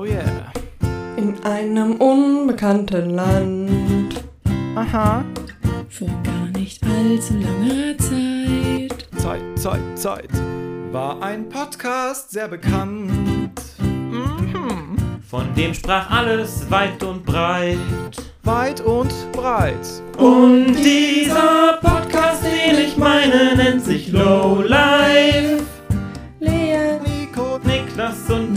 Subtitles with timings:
[0.00, 0.52] Oh yeah.
[1.16, 4.24] In einem unbekannten Land.
[4.76, 5.24] Aha.
[5.88, 9.08] Vor gar nicht allzu langer Zeit.
[9.20, 10.30] Zeit, Zeit, Zeit.
[10.92, 13.60] War ein Podcast sehr bekannt.
[13.80, 14.96] Mhm.
[15.28, 17.76] Von dem sprach alles weit und breit.
[18.44, 19.74] Weit und breit.
[20.16, 25.64] Und dieser Podcast, den ich meine, nennt sich Low Life.
[26.38, 28.47] Lea, Nico, Niklas und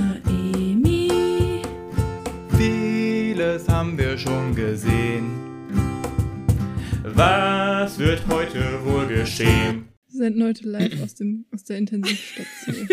[7.04, 9.86] was wird heute wohl geschehen?
[10.10, 12.88] Wir senden heute live aus, dem, aus der Intensivstation.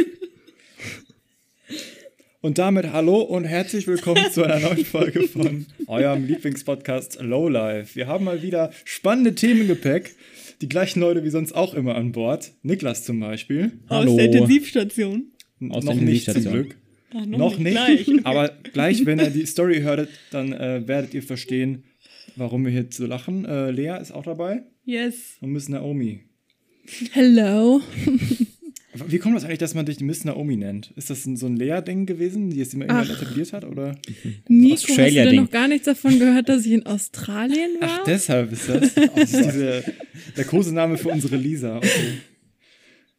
[2.40, 7.96] Und damit hallo und herzlich willkommen zu einer neuen Folge von eurem Lieblingspodcast Lowlife.
[7.96, 10.14] Wir haben mal wieder spannende Themen im Gepäck.
[10.60, 12.52] Die gleichen Leute wie sonst auch immer an Bord.
[12.62, 13.72] Niklas zum Beispiel.
[13.88, 15.32] Aus der Intensivstation.
[15.68, 16.44] Aus der noch nicht zum.
[16.44, 16.76] Glück.
[17.12, 17.72] Ah, Noch nicht.
[17.74, 18.08] Gleich.
[18.24, 21.84] Aber gleich, wenn ihr die Story hörtet, dann äh, werdet ihr verstehen,
[22.38, 23.44] warum wir hier so lachen.
[23.44, 25.36] Äh, Lea ist auch dabei Yes.
[25.40, 26.20] und Miss Naomi.
[27.12, 27.80] Hello.
[29.06, 30.92] Wie kommt das eigentlich, dass man dich Miss Naomi nennt?
[30.96, 33.64] Ist das ein, so ein Lea-Ding gewesen, die es immer irgendwann etabliert hat?
[33.64, 33.96] Oder?
[34.48, 38.00] Nico, hast du denn noch gar nichts davon gehört, dass ich in Australien war?
[38.00, 38.94] Ach, deshalb ist das.
[39.14, 39.84] das ist diese,
[40.36, 41.76] der Kosename für unsere Lisa.
[41.76, 41.88] Okay.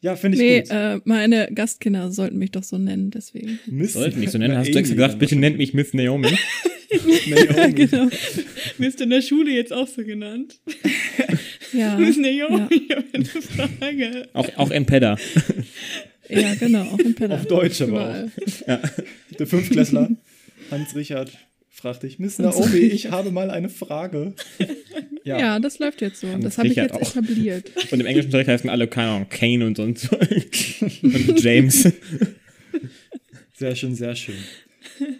[0.01, 0.71] Ja, finde ich nee, gut.
[0.71, 3.59] äh, meine Gastkinder sollten mich doch so nennen, deswegen.
[3.67, 4.57] Miss Sollten nicht so nennen.
[4.57, 6.29] Hast du extra gesagt, bitte nennt mich Miss Naomi.
[7.27, 7.73] Naomi.
[7.73, 8.09] genau.
[8.77, 10.59] Wirst du in der Schule jetzt auch so genannt?
[11.71, 11.95] Ja.
[11.97, 12.67] Du bist eine Junge, Ja.
[12.71, 14.29] ich habe eine Frage.
[14.33, 15.17] Auch, auch in Pedda.
[16.27, 17.35] ja, genau, auch in Pedda.
[17.35, 18.31] Auf Deutsch aber Überall.
[18.65, 19.35] auch.
[19.37, 20.09] Der Fünftklässler,
[20.71, 21.31] Hans Richard,
[21.69, 24.33] fragt dich, Miss Naomi, ich habe mal eine Frage.
[25.23, 25.59] Ja, Ja.
[25.59, 26.27] das läuft jetzt so.
[26.27, 27.15] Hans Das habe ich Richard jetzt auch.
[27.15, 27.71] etabliert.
[27.91, 30.09] Und im englischen Unterricht heißen alle, keine Ahnung, Kane und sonst.
[31.03, 31.87] und James.
[33.53, 34.35] sehr schön, sehr schön.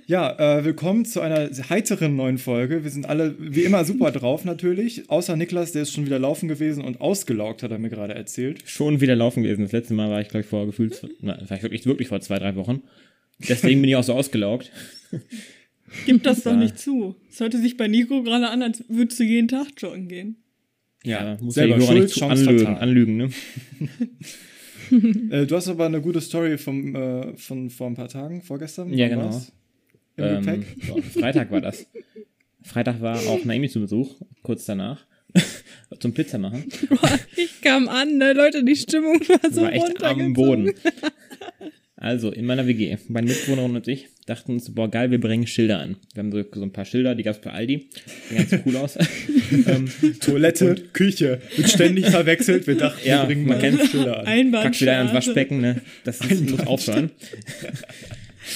[0.08, 2.84] Ja, äh, willkommen zu einer heiteren neuen Folge.
[2.84, 5.10] Wir sind alle wie immer super drauf natürlich.
[5.10, 8.64] Außer Niklas, der ist schon wieder laufen gewesen und ausgelaugt, hat er mir gerade erzählt.
[8.66, 9.64] Schon wieder laufen gewesen.
[9.64, 12.22] Das letzte Mal war ich, glaube ich, vor gefühlt, na, war ich wirklich, wirklich vor
[12.22, 12.82] zwei, drei Wochen.
[13.48, 14.72] Deswegen bin ich auch so ausgelaugt.
[16.06, 16.58] Gib das doch Ja.
[16.58, 17.16] nicht zu.
[17.30, 20.38] Es hörte sich bei Nico gerade an, als würdest du jeden Tag joggen gehen.
[21.04, 23.30] Ja, muss selber ja die Hörer schuld, nicht anlügen, anlügen, ne?
[25.32, 28.94] Äh, du hast aber eine gute Story vom, äh, von vor ein paar Tagen, vorgestern.
[28.94, 29.26] Ja, genau.
[29.26, 29.52] war's?
[30.18, 30.66] Im Ähm, Gepäck.
[30.88, 31.86] so, Freitag war das.
[32.64, 35.06] Freitag war auch Naomi zu Besuch, kurz danach.
[36.00, 36.64] zum Pizza machen.
[37.36, 40.34] Ich kam an, ne, Leute, die Stimmung war Das so war echt am.
[40.34, 40.74] Boden.
[41.96, 45.80] Also, in meiner WG, meine Mitbewohnerin und ich dachten uns, boah, geil, wir bringen Schilder
[45.80, 45.98] an.
[46.14, 47.90] Wir haben so, so ein paar Schilder, die gab es bei Aldi.
[48.32, 48.98] Die ganz cool aus.
[49.68, 49.90] ähm,
[50.22, 52.66] Toilette, Küche, wird ständig verwechselt.
[52.68, 53.90] Wir dachten, Ja, wir bringen man mal kennt's.
[53.92, 54.52] Schilder an.
[54.52, 55.14] packst wieder ans.
[55.14, 55.82] Waschbecken, ne?
[56.06, 57.12] Das ist, muss aufhören.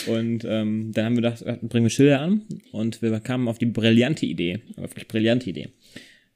[0.08, 2.42] Und ähm, dann haben wir gedacht, bringen wir Schilder an
[2.72, 5.70] und wir kamen auf die brillante Idee, wirklich brillante Idee.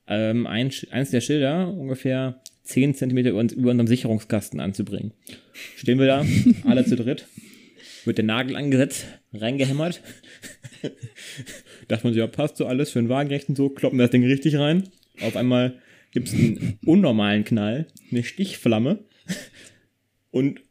[0.07, 5.11] Ähm, ein, eins der Schilder ungefähr 10 Zentimeter über, uns- über unserem Sicherungskasten anzubringen.
[5.75, 6.25] Stehen wir da,
[6.65, 7.25] alle zu dritt,
[8.07, 10.01] wird der Nagel angesetzt, reingehämmert.
[11.87, 14.25] Dachte man sich, ja, passt so alles für einen Waagerecht und so, kloppen das Ding
[14.25, 14.89] richtig rein.
[15.21, 15.79] Auf einmal
[16.11, 18.99] gibt es einen unnormalen Knall, eine Stichflamme
[20.31, 20.61] und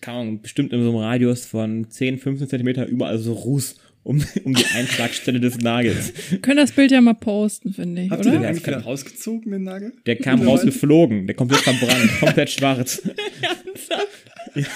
[0.00, 4.24] keine Ahnung, bestimmt in so einem Radius von 10, 15 Zentimeter überall so Ruß um,
[4.44, 6.12] um die Einschlagstelle des Nagels.
[6.30, 8.50] Wir können das Bild ja mal posten, finde ich, Habt ihr den oder?
[8.50, 9.94] eigentlich rausgezogen, den Nagel?
[10.06, 13.02] Der kam rausgeflogen, der komplett verbrannt, komplett schwarz.
[14.54, 14.66] ja.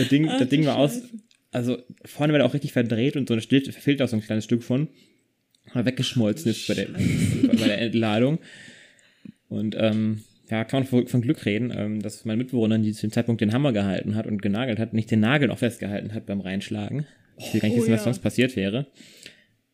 [0.00, 1.02] Das Ding, das Ding war aus,
[1.52, 4.22] also vorne war der auch richtig verdreht und so eine Stilt fehlt auch so ein
[4.22, 4.88] kleines Stück von.
[5.72, 8.38] Aber weggeschmolzen ist bei der, bei der Entladung.
[9.48, 13.12] Und ähm, ja, kann man von, Glück reden, ähm, dass meine Mitbewohnerin, die zu dem
[13.12, 16.40] Zeitpunkt den Hammer gehalten hat und genagelt hat, nicht den Nagel noch festgehalten hat beim
[16.40, 17.06] Reinschlagen.
[17.36, 18.04] Ich will gar nicht Oh wissen, was ja.
[18.04, 18.86] sonst passiert wäre.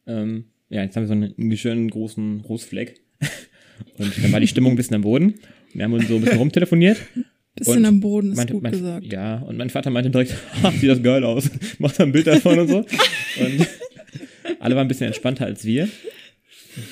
[0.07, 3.01] Ähm, ja, jetzt haben wir so einen, einen schönen großen Rußfleck.
[3.99, 5.35] Und dann war die Stimmung ein bisschen am Boden.
[5.73, 6.99] Wir haben uns so ein bisschen rumtelefoniert.
[7.57, 9.05] Bisschen Und am Boden ist Mein- gut mein, gesagt.
[9.13, 11.51] Ja, und mein Vater meinte direkt, ha, sieht das geil aus.
[11.79, 12.79] Macht da ein Bild davon und so.
[12.79, 12.87] Und
[14.61, 15.89] alle waren ein bisschen entspannter als wir.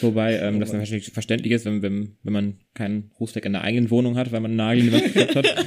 [0.01, 3.91] Wobei ähm, das natürlich verständlich ist, wenn, wenn, wenn man keinen Rußfleck in der eigenen
[3.91, 5.67] Wohnung hat, weil man einen Nagel in die Wand gekloppt hat.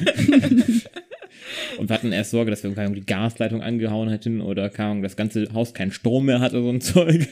[1.77, 5.03] Und wir hatten erst Sorge, dass wir Ahnung, die Gasleitung angehauen hätten oder keine Ahnung,
[5.03, 7.27] das ganze Haus keinen Strom mehr hatte, so ein Zeug.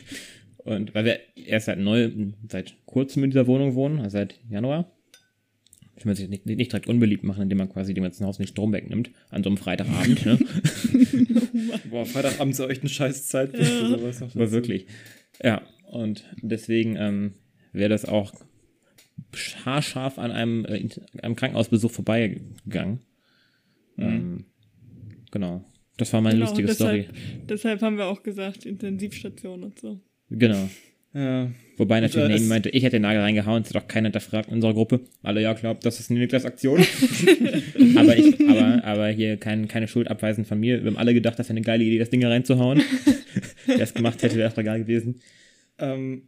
[0.57, 2.11] Und weil wir erst seit neu,
[2.49, 4.91] seit kurzem in dieser Wohnung wohnen, also seit Januar,
[5.97, 8.49] ich will sich nicht, nicht direkt unbeliebt machen, indem man quasi dem ganzen Haus nicht
[8.49, 10.37] Strom wegnimmt, an so einem Freitagabend, ne?
[11.89, 14.19] Boah, Freitagabend ist echt eine scheiß Zeit für sowas.
[14.19, 14.87] noch Aber wirklich.
[15.41, 17.33] Ja, und deswegen ähm,
[17.71, 18.33] wäre das auch
[19.65, 20.87] haarscharf an einem, äh,
[21.21, 22.99] einem Krankenhausbesuch vorbeigegangen.
[23.97, 24.45] Ähm,
[25.31, 25.63] genau.
[25.97, 27.19] Das war meine Genau, lustige deshalb, Story.
[27.47, 30.01] Deshalb haben wir auch gesagt, Intensivstation und so.
[30.29, 30.69] Genau.
[31.13, 31.51] Ja.
[31.77, 34.55] Wobei natürlich es- meinte, ich hätte den Nagel reingehauen, das hat doch keiner hinterfragt in
[34.55, 35.01] unserer Gruppe.
[35.23, 36.79] Alle, ja, glaubt, das ist eine Niklas-Aktion.
[37.95, 40.81] aber, ich, aber, aber hier kein, keine Schuld abweisen von mir.
[40.83, 42.81] Wir haben alle gedacht, das wäre eine geile Idee, das Ding reinzuhauen.
[43.65, 45.19] Wer es gemacht hätte, wäre es egal gewesen.
[45.79, 46.23] Ähm,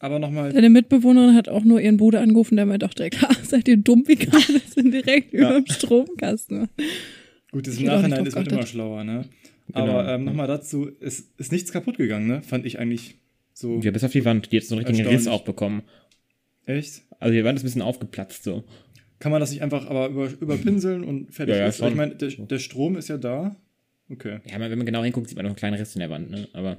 [0.00, 3.30] aber nochmal, Deine Mitbewohnerin hat auch nur ihren Bruder angerufen, der meinte auch direkt, ah,
[3.44, 5.50] seid ihr dumm, wie kann das denn direkt Ja.
[5.50, 6.68] über dem Stromkasten?
[7.52, 9.24] gut, das im auch Nachhinein ist man immer schlauer, ne?
[9.68, 9.80] Genau.
[9.98, 12.42] Aber ähm, nochmal dazu, es ist nichts kaputt gegangen, ne?
[12.42, 13.16] Fand ich eigentlich
[13.60, 13.78] so.
[13.80, 15.82] Ja, bis auf die Wand, die jetzt so einen richtigen Riss auch bekommen.
[16.66, 17.02] Echt?
[17.18, 18.64] Also die Wand ist ein bisschen aufgeplatzt so.
[19.18, 21.80] Kann man das nicht einfach aber über, überpinseln und fertig Ja, ja, ist?
[21.80, 23.56] Ich meine, der, der Strom ist ja da.
[24.08, 24.38] Okay.
[24.50, 26.48] Ja, wenn man genau hinguckt, sieht man noch einen kleinen Riss in der Wand, ne?
[26.54, 26.78] Aber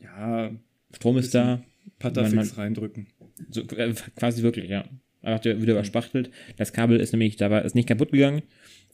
[0.00, 0.50] Ja,
[0.94, 1.62] Strom ist da,
[1.98, 3.06] Patafix Man- reindrücken.
[3.50, 4.84] so, äh, quasi wirklich, ja.
[5.22, 6.30] Einfach wieder überspachtelt.
[6.56, 8.42] Das Kabel ist nämlich, da war, ist nicht kaputt gegangen,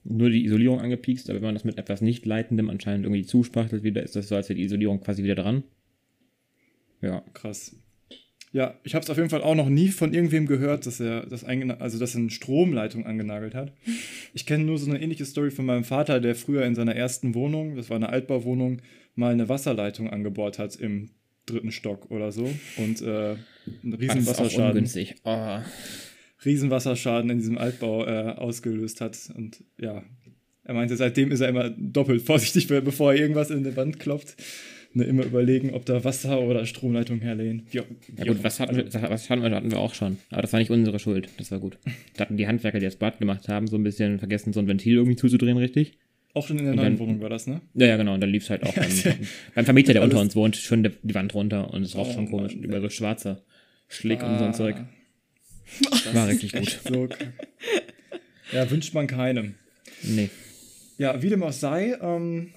[0.05, 3.83] nur die Isolierung angepiekst, aber wenn man das mit etwas nicht leitendem anscheinend irgendwie zuspachtelt
[3.83, 5.65] wieder, ist das so, als wäre die Isolierung quasi wieder dran.
[7.01, 7.23] Ja.
[7.35, 7.77] Krass.
[8.53, 11.25] Ja, ich habe es auf jeden Fall auch noch nie von irgendwem gehört, dass er
[11.25, 13.73] das also dass er eine Stromleitung angenagelt hat.
[14.35, 17.35] Ich kenne nur so eine ähnliche Story von meinem Vater, der früher in seiner ersten
[17.35, 18.83] Wohnung, das war eine Altbauwohnung,
[19.15, 21.11] mal eine Wasserleitung angebohrt hat im
[21.47, 23.37] dritten Stock oder so und äh,
[23.83, 25.15] einen riesen auch Wasserschaden, ungünstig.
[25.25, 25.59] Oh.
[26.45, 30.03] riesen Wasserschaden in diesem Altbau äh, ausgelöst hat und ja,
[30.65, 34.37] er meinte, seitdem ist er immer doppelt vorsichtig, bevor er irgendwas in die Wand klopft.
[34.93, 37.63] Ne, immer überlegen, ob da Wasser- oder Stromleitungen herlegen.
[37.71, 37.85] Wie auch-
[38.17, 40.19] Ja wie gut, was hatten, wir, was hatten wir, hatten wir auch schon.
[40.31, 41.29] Aber das war nicht unsere Schuld.
[41.39, 41.79] Das war gut.
[42.17, 44.67] Da hatten die Handwerker, die das Bad gemacht haben, so ein bisschen vergessen, so ein
[44.67, 45.93] Ventil irgendwie zuzudrehen, richtig?
[46.35, 47.61] Auch schon in der Und neuen dann- Wohnung war das, ne?
[47.75, 48.15] Ja, ja, genau.
[48.15, 48.89] Und dann lief es halt auch beim,
[49.55, 52.29] beim Vermieter, der unter uns wohnt, schon die, Wand runter und es roch Oh schon
[52.29, 52.55] komisch.
[52.57, 53.43] Mann, über so schwarzer
[53.87, 54.47] Schlick und so Ah.
[54.49, 54.77] ein Zeug.
[56.13, 56.81] War richtig gut.
[56.89, 57.09] So
[58.53, 59.55] ja, wünscht man keinem.
[60.03, 60.31] Nee.
[60.99, 62.49] Ja, wie dem auch sei, ähm,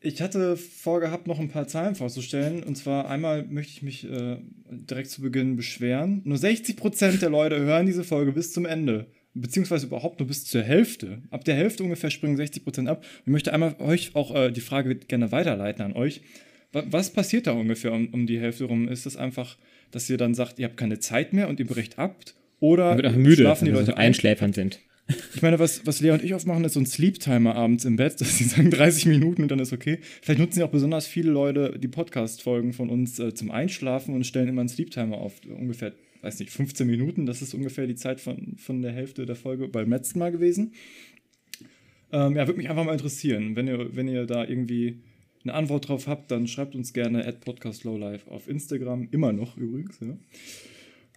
[0.00, 2.62] ich hatte vorgehabt, noch ein paar Zahlen vorzustellen.
[2.62, 4.38] Und zwar einmal möchte ich mich äh,
[4.70, 6.22] direkt zu Beginn beschweren.
[6.24, 9.06] Nur 60% der Leute hören diese Folge bis zum Ende.
[9.34, 11.22] Beziehungsweise überhaupt nur bis zur Hälfte.
[11.30, 13.04] Ab der Hälfte ungefähr springen 60% ab.
[13.20, 16.22] Ich möchte einmal euch auch äh, die Frage gerne weiterleiten an euch.
[16.72, 18.88] Wa- Was passiert da ungefähr um, um die Hälfte rum?
[18.88, 19.56] Ist das einfach,
[19.92, 22.16] dass ihr dann sagt, ihr habt keine Zeit mehr und ihr bricht ab?
[22.58, 22.96] Oder
[23.42, 23.98] schlafen die wir Leute so ein?
[24.06, 24.80] einschläfernd sind.
[25.34, 27.96] Ich meine, was, was Lea und ich oft machen, ist so ein Sleep-Timer abends im
[27.96, 29.98] Bett, dass sie sagen 30 Minuten und dann ist okay.
[30.22, 34.24] Vielleicht nutzen ja auch besonders viele Leute die Podcast-Folgen von uns äh, zum Einschlafen und
[34.24, 35.40] stellen immer einen Sleep-Timer auf.
[35.46, 35.92] Ungefähr,
[36.22, 37.26] weiß nicht, 15 Minuten.
[37.26, 40.72] Das ist ungefähr die Zeit von, von der Hälfte der Folge beim letzten Mal gewesen.
[42.12, 43.56] Ähm, ja, würde mich einfach mal interessieren.
[43.56, 45.00] Wenn ihr, wenn ihr da irgendwie
[45.44, 49.08] eine Antwort drauf habt, dann schreibt uns gerne at podcastlowlife auf Instagram.
[49.10, 50.16] Immer noch übrigens, ja.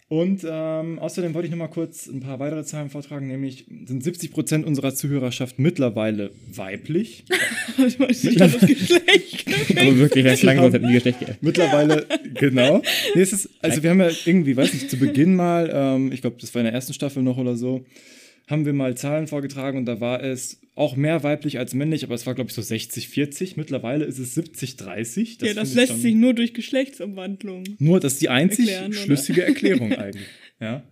[0.08, 4.04] Und ähm, außerdem wollte ich noch mal kurz ein paar weitere Zahlen vortragen, nämlich sind
[4.04, 7.24] 70% unserer Zuhörerschaft mittlerweile weiblich.
[7.76, 9.46] Ich weiß nicht, das Geschlecht.
[9.80, 11.42] Aber wirklich, wenn es Sie lang haben- wird, hätten die Geschlecht geändert.
[11.42, 12.82] Mittlerweile, genau.
[13.16, 16.20] Nee, es ist, also wir haben ja irgendwie, weiß nicht, zu Beginn mal, ähm, ich
[16.20, 17.84] glaube, das war in der ersten Staffel noch oder so,
[18.46, 22.14] haben wir mal Zahlen vorgetragen und da war es auch mehr weiblich als männlich, aber
[22.14, 23.52] es war, glaube ich, so 60-40.
[23.56, 25.44] Mittlerweile ist es 70-30.
[25.46, 27.64] ja, das lässt sich nur durch Geschlechtsumwandlung.
[27.78, 30.26] Nur, das ist die einzig erklären, schlüssige Erklärung eigentlich.
[30.60, 30.82] Ja.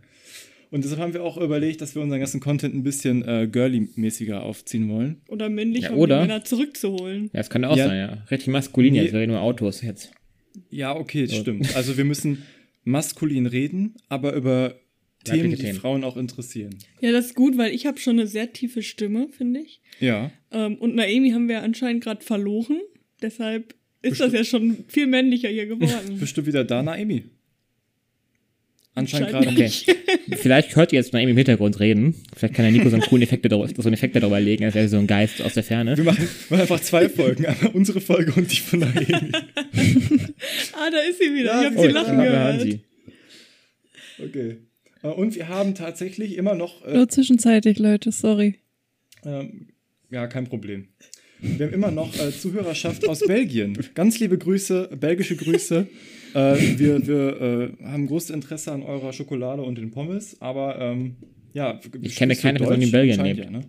[0.70, 4.40] Und deshalb haben wir auch überlegt, dass wir unseren ganzen Content ein bisschen äh, girly-mäßiger
[4.42, 5.20] aufziehen wollen.
[5.28, 6.22] Oder männlich, Ja, um oder?
[6.22, 7.24] die Männer zurückzuholen.
[7.24, 7.88] Ja, das kann auch Ja.
[7.88, 8.24] sein, ja.
[8.30, 9.02] Richtig maskulin Nee.
[9.02, 10.12] jetzt, wäre nur Autos jetzt.
[10.70, 11.40] Ja, okay, das So.
[11.42, 11.76] stimmt.
[11.76, 12.44] Also wir müssen
[12.84, 14.74] maskulin reden, aber über
[15.24, 15.78] Themen, die Themen.
[15.78, 16.76] Frauen auch interessieren.
[17.00, 19.80] Ja, das ist gut, weil ich habe schon eine sehr tiefe Stimme, finde ich.
[20.00, 20.30] Ja.
[20.50, 22.80] Ähm, und Naemi haben wir anscheinend gerade verloren.
[23.20, 26.16] Deshalb ist das ja schon viel männlicher hier geworden.
[26.20, 27.24] Bist du wieder da, Naemi?
[28.94, 29.48] Anscheinend gerade.
[29.48, 29.70] Okay.
[30.36, 32.14] Vielleicht hört ihr jetzt mal eben im Hintergrund reden.
[32.36, 34.74] Vielleicht kann der Nico so einen coolen Effekt darüber, so einen Effekt darüber legen, als
[34.74, 35.96] wäre so ein Geist aus der Ferne.
[35.96, 37.46] Wir machen, machen einfach zwei Folgen.
[37.46, 39.32] Einmal unsere Folge und die von Naemi.
[40.72, 41.54] ah, da ist sie wieder.
[41.54, 42.34] Ja, ich habe sie sie ist lachen gehört.
[42.34, 42.80] hören sie.
[44.22, 44.56] Okay.
[45.02, 48.56] Äh, Und wir haben tatsächlich immer noch äh, Nur zwischenzeitig, Leute, sorry.
[49.24, 49.68] Ähm,
[50.10, 50.88] ja, kein Problem.
[51.40, 53.76] Wir haben immer noch äh, Zuhörerschaft aus Belgien.
[53.94, 55.88] Ganz liebe Grüße, belgische Grüße.
[56.34, 56.38] Äh,
[56.78, 61.16] wir wir äh, haben großes Interesse an eurer Schokolade und den Pommes, aber ähm,
[61.52, 61.80] ja.
[62.00, 63.16] Ich kenne keine Person, die in Deutsch?
[63.16, 63.44] Belgien lebt.
[63.44, 63.64] Ja, ne?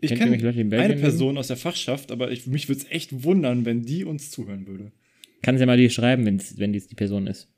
[0.00, 3.82] Ich kenne eine Person aus der Fachschaft, aber ich, mich würde es echt wundern, wenn
[3.82, 4.92] die uns zuhören würde.
[5.42, 7.48] Kann sie ja mal die schreiben, wenn's, wenn dies die Person ist.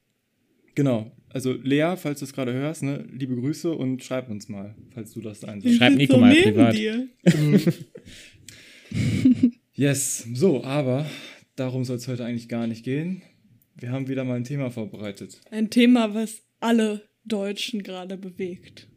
[0.75, 1.13] Genau.
[1.33, 5.13] Also Lea, falls du es gerade hörst, ne, liebe Grüße und schreib uns mal, falls
[5.13, 5.69] du das sollst.
[5.69, 6.75] Schreib Nico so mal neben privat.
[6.75, 7.09] Dir.
[9.81, 11.07] Yes, so, aber
[11.57, 13.23] darum soll es heute eigentlich gar nicht gehen.
[13.79, 15.41] Wir haben wieder mal ein Thema vorbereitet.
[15.51, 18.89] Ein Thema, was alle Deutschen gerade bewegt.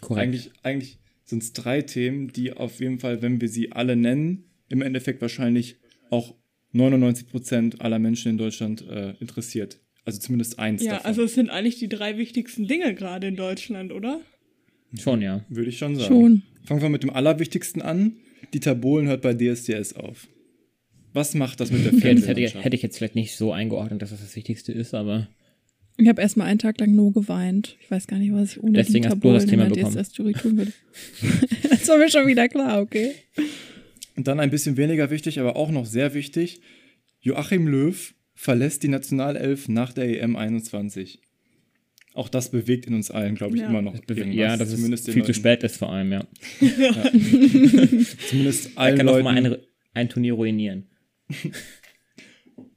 [0.00, 0.20] Korrekt.
[0.20, 4.50] Eigentlich, eigentlich sind es drei Themen, die auf jeden Fall, wenn wir sie alle nennen,
[4.68, 5.76] im Endeffekt wahrscheinlich
[6.10, 6.34] auch
[6.72, 9.78] 99 Prozent aller Menschen in Deutschland äh, interessiert.
[10.08, 11.06] Also zumindest eins Ja, davon.
[11.06, 14.20] also es sind eigentlich die drei wichtigsten Dinge gerade in Deutschland, oder?
[14.98, 15.44] Schon, ja.
[15.50, 16.08] Würde ich schon sagen.
[16.08, 16.42] Schon.
[16.64, 18.16] Fangen wir mit dem Allerwichtigsten an.
[18.54, 20.26] Dieter Bohlen hört bei DSDS auf.
[21.12, 22.64] Was macht das mit der Okay, das hätte, ich- Fernsehlandschaft?
[22.64, 25.28] hätte ich jetzt vielleicht nicht so eingeordnet, dass das das Wichtigste ist, aber
[25.98, 27.76] Ich habe erstmal einen Tag lang nur geweint.
[27.82, 29.72] Ich weiß gar nicht, was ich ohne Deswegen Dieter hast du das Bohlen Thema in
[29.74, 30.02] der bekommen.
[30.02, 30.72] DSS-Jury tun würde.
[31.68, 33.12] das war mir schon wieder klar, okay.
[34.16, 36.62] Und dann ein bisschen weniger wichtig, aber auch noch sehr wichtig.
[37.20, 41.20] Joachim Löw verlässt die Nationalelf nach der EM 21.
[42.14, 43.68] Auch das bewegt in uns allen, glaube ich, Ja.
[43.68, 43.94] immer noch.
[44.08, 46.24] ja, dass zumindest es den viel zu spät ist vor allem, ja.
[48.28, 49.24] Zumindest Er allen kann auch Leuten.
[49.24, 49.56] mal ein,
[49.94, 50.86] ein Turnier ruinieren.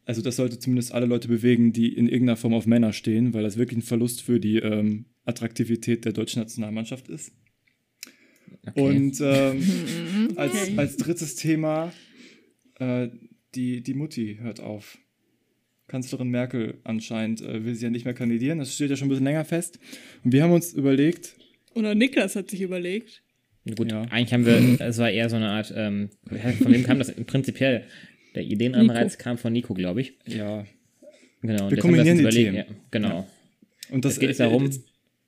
[0.03, 3.43] Also das sollte zumindest alle Leute bewegen, die in irgendeiner Form auf Männer stehen, weil
[3.43, 7.31] das wirklich ein Verlust für die ähm, Attraktivität der deutschen Nationalmannschaft ist.
[8.67, 8.81] Okay.
[8.81, 11.93] Und ähm, als, als drittes Thema,
[12.79, 13.07] äh,
[13.55, 14.97] die, die Mutti hört auf.
[15.91, 18.59] Kanzlerin Merkel anscheinend äh, will sie ja nicht mehr kandidieren.
[18.59, 19.77] Das steht ja schon ein bisschen länger fest.
[20.23, 21.35] Und wir haben uns überlegt,
[21.75, 23.21] Oder Niklas hat sich überlegt.
[23.77, 24.01] Gut, Ja.
[24.03, 27.11] eigentlich haben wir, es war eher so eine Art, ähm, von wem kam das?
[27.13, 27.83] Prinzipiell,
[28.33, 30.13] der Ideenanreiz kam von Nico, glaube ich.
[30.25, 30.65] ja,
[31.43, 31.63] Genau.
[31.65, 32.55] und Wir jetzt kombinieren uns die Themen.
[32.55, 33.27] Ja, genau.
[33.91, 34.73] und das Es geht jetzt darum- äh,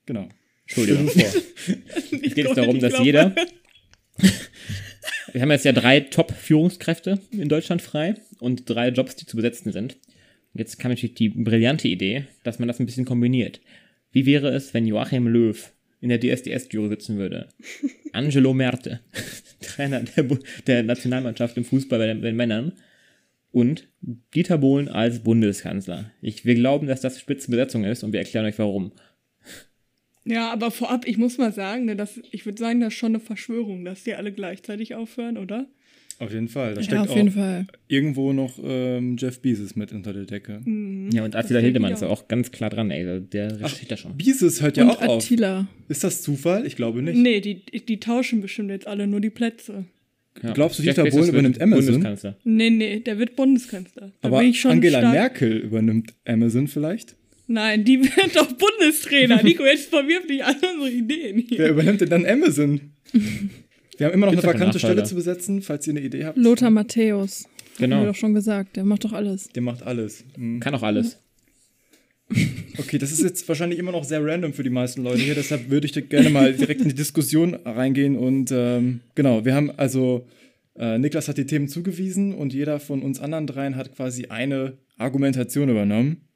[0.05, 0.29] genau.
[0.65, 1.09] Entschuldigung.
[2.23, 3.35] Es geht jetzt darum, dass jeder.
[5.33, 9.71] Wir haben jetzt ja drei Top-Führungskräfte in Deutschland frei und drei Jobs, die zu besetzen
[9.71, 9.97] sind.
[10.53, 13.59] Jetzt kam natürlich die brillante Idee, dass man das ein bisschen kombiniert.
[14.11, 17.47] Wie wäre es, wenn Joachim Löw in der DSDS-Jury sitzen würde?
[18.13, 18.99] Angelo Merte,
[19.61, 20.25] Trainer der,
[20.67, 22.73] der Nationalmannschaft im Fußball bei den, bei den Männern
[23.51, 23.87] und
[24.35, 26.11] Dieter Bohlen als Bundeskanzler.
[26.21, 28.91] Ich, wir glauben, dass das Spitzenbesetzung ist und wir erklären euch warum.
[30.25, 33.11] Ja, aber vorab, ich muss mal sagen, ne, das, ich würde sagen, das ist schon
[33.11, 35.67] eine Verschwörung, dass die alle gleichzeitig aufhören, oder?
[36.23, 36.73] Auf jeden Fall.
[36.73, 37.65] Da Ja, steckt auf auch jeden Fall.
[37.87, 40.61] irgendwo noch ähm, Jeff Bezos mit unter der Decke.
[41.11, 43.21] Ja, und Attila Hildemann ist auch ganz klar dran, ey.
[43.21, 44.15] Der steht da schon.
[44.17, 45.23] Bezos hört ja Und auch auf.
[45.23, 45.67] Attila.
[45.89, 46.65] Ist das Zufall?
[46.65, 47.17] Ich glaube nicht.
[47.17, 49.85] Nee, die, die tauschen bestimmt jetzt alle nur die Plätze.
[50.41, 50.51] Ja.
[50.53, 51.85] Glaubst du, Jeff Dieter Bohlen wird übernimmt Amazon?
[51.93, 52.37] Bundeskanzler.
[52.43, 54.11] Nee, nee, der wird Bundeskanzler.
[54.21, 55.13] Da Aber bin ich schon Angela stark.
[55.13, 57.15] Merkel übernimmt Amazon vielleicht?
[57.45, 59.43] Nein, die wird doch Bundestrainer.
[59.43, 61.69] Nico, jetzt verwirft nicht alle unsere Ideen Wer hier.
[61.69, 62.79] übernimmt denn dann Amazon?
[63.97, 66.37] Wir haben immer noch Gibt's eine vakante Stelle zu besetzen, falls ihr eine Idee habt.
[66.37, 67.45] Lothar Matthäus.
[67.77, 67.95] Genau.
[67.95, 68.75] Haben wir doch schon gesagt.
[68.75, 69.49] Der macht doch alles.
[69.49, 70.23] Der macht alles.
[70.35, 70.59] Hm.
[70.59, 71.19] Kann auch alles.
[72.79, 75.69] Okay, das ist jetzt wahrscheinlich immer noch sehr random für die meisten Leute hier, deshalb
[75.69, 78.15] würde ich gerne mal direkt in die Diskussion reingehen.
[78.15, 80.25] Und ähm, genau, wir haben also,
[80.75, 84.79] äh, Niklas hat die Themen zugewiesen und jeder von uns anderen dreien hat quasi eine
[84.97, 86.27] Argumentation übernommen.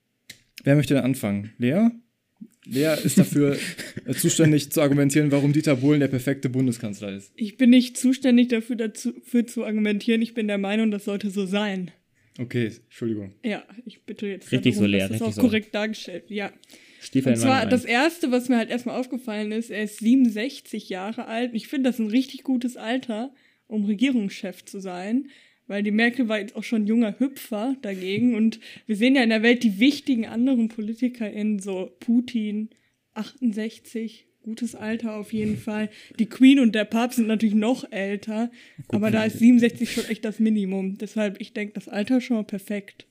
[0.63, 1.53] Wer möchte denn anfangen?
[1.57, 1.89] Lea?
[2.65, 3.57] Lea ist dafür
[4.05, 7.31] äh, zuständig zu argumentieren, warum Dieter Bohlen der perfekte Bundeskanzler ist.
[7.35, 10.21] Ich bin nicht zuständig dafür, dazu, für zu argumentieren.
[10.21, 11.91] Ich bin der Meinung, das sollte so sein.
[12.39, 13.33] Okay, Entschuldigung.
[13.43, 14.51] Ja, ich bitte jetzt.
[14.51, 15.41] Richtig darum, so, Lea, Das ist richtig auch so.
[15.41, 16.25] korrekt dargestellt.
[16.27, 16.51] Ja.
[16.99, 21.25] Stiefel Und zwar das erste, was mir halt erstmal aufgefallen ist, er ist 67 Jahre
[21.25, 21.51] alt.
[21.53, 23.33] Ich finde das ein richtig gutes Alter,
[23.67, 25.29] um Regierungschef zu sein,
[25.67, 29.29] weil die Merkel war jetzt auch schon junger Hüpfer dagegen und wir sehen ja in
[29.29, 32.69] der Welt die wichtigen anderen PolitikerInnen, so Putin,
[33.13, 35.89] 68, gutes Alter auf jeden Fall.
[36.19, 38.49] Die Queen und der Papst sind natürlich noch älter,
[38.89, 40.97] aber da ist 67 schon echt das Minimum.
[40.97, 43.07] Deshalb, ich denke, das Alter ist schon mal perfekt.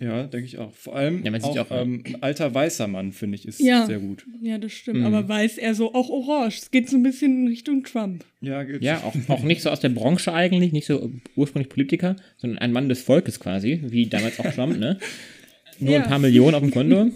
[0.00, 0.74] Ja, denke ich auch.
[0.74, 3.86] Vor allem Ja, auch, auch, ähm, ein alter weißer Mann, finde ich, ist Ja.
[3.86, 4.26] sehr gut.
[4.42, 5.00] Ja, das stimmt.
[5.00, 5.06] Mhm.
[5.06, 6.58] Aber weiß er so auch orange.
[6.58, 8.24] Es geht so ein bisschen in Richtung Trump.
[8.40, 8.82] Ja, geht.
[8.82, 12.72] Ja, auch, auch nicht so aus der Branche eigentlich, nicht so ursprünglich Politiker, sondern ein
[12.72, 14.98] Mann des Volkes quasi, wie damals auch Trump, ne?
[15.78, 16.02] Nur Ja.
[16.02, 17.10] ein paar Millionen auf dem Konto.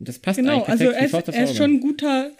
[0.00, 2.30] Das passt Genau, eigentlich also perfekt er aufs er ist schon ein guter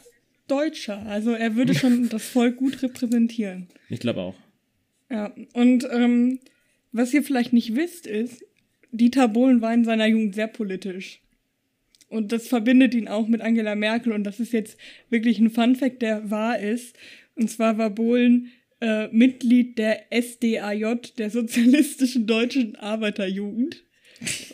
[0.48, 1.04] Deutscher.
[1.06, 3.68] Also er würde schon das Volk gut repräsentieren.
[3.88, 4.34] Ich glaube auch.
[5.10, 6.40] Ja, und ähm,
[6.92, 8.44] was ihr vielleicht nicht wisst, ist,
[8.92, 11.20] Dieter Bohlen war in seiner Jugend sehr politisch.
[12.08, 14.12] Und das verbindet ihn auch mit Angela Merkel.
[14.12, 16.94] Und das ist jetzt wirklich ein Funfact, der wahr ist.
[17.34, 23.82] Und zwar war Bohlen äh, Mitglied der SDAJ, der Sozialistischen Deutschen Arbeiterjugend.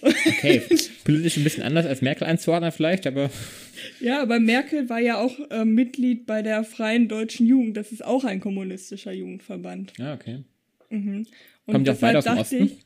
[0.02, 0.62] Okay,
[1.04, 3.28] politisch ein bisschen anders als Merkel einzuordnen vielleicht, aber
[4.00, 7.76] Ja, aber Merkel war ja auch äh, Mitglied bei der Freien Deutschen Jugend.
[7.76, 9.92] Das ist auch ein kommunistischer Jugendverband.
[9.99, 10.45] ja, okay.
[10.90, 11.26] Und
[11.66, 12.64] Kommen die auch beide aus dem Osten?
[12.64, 12.78] Ich,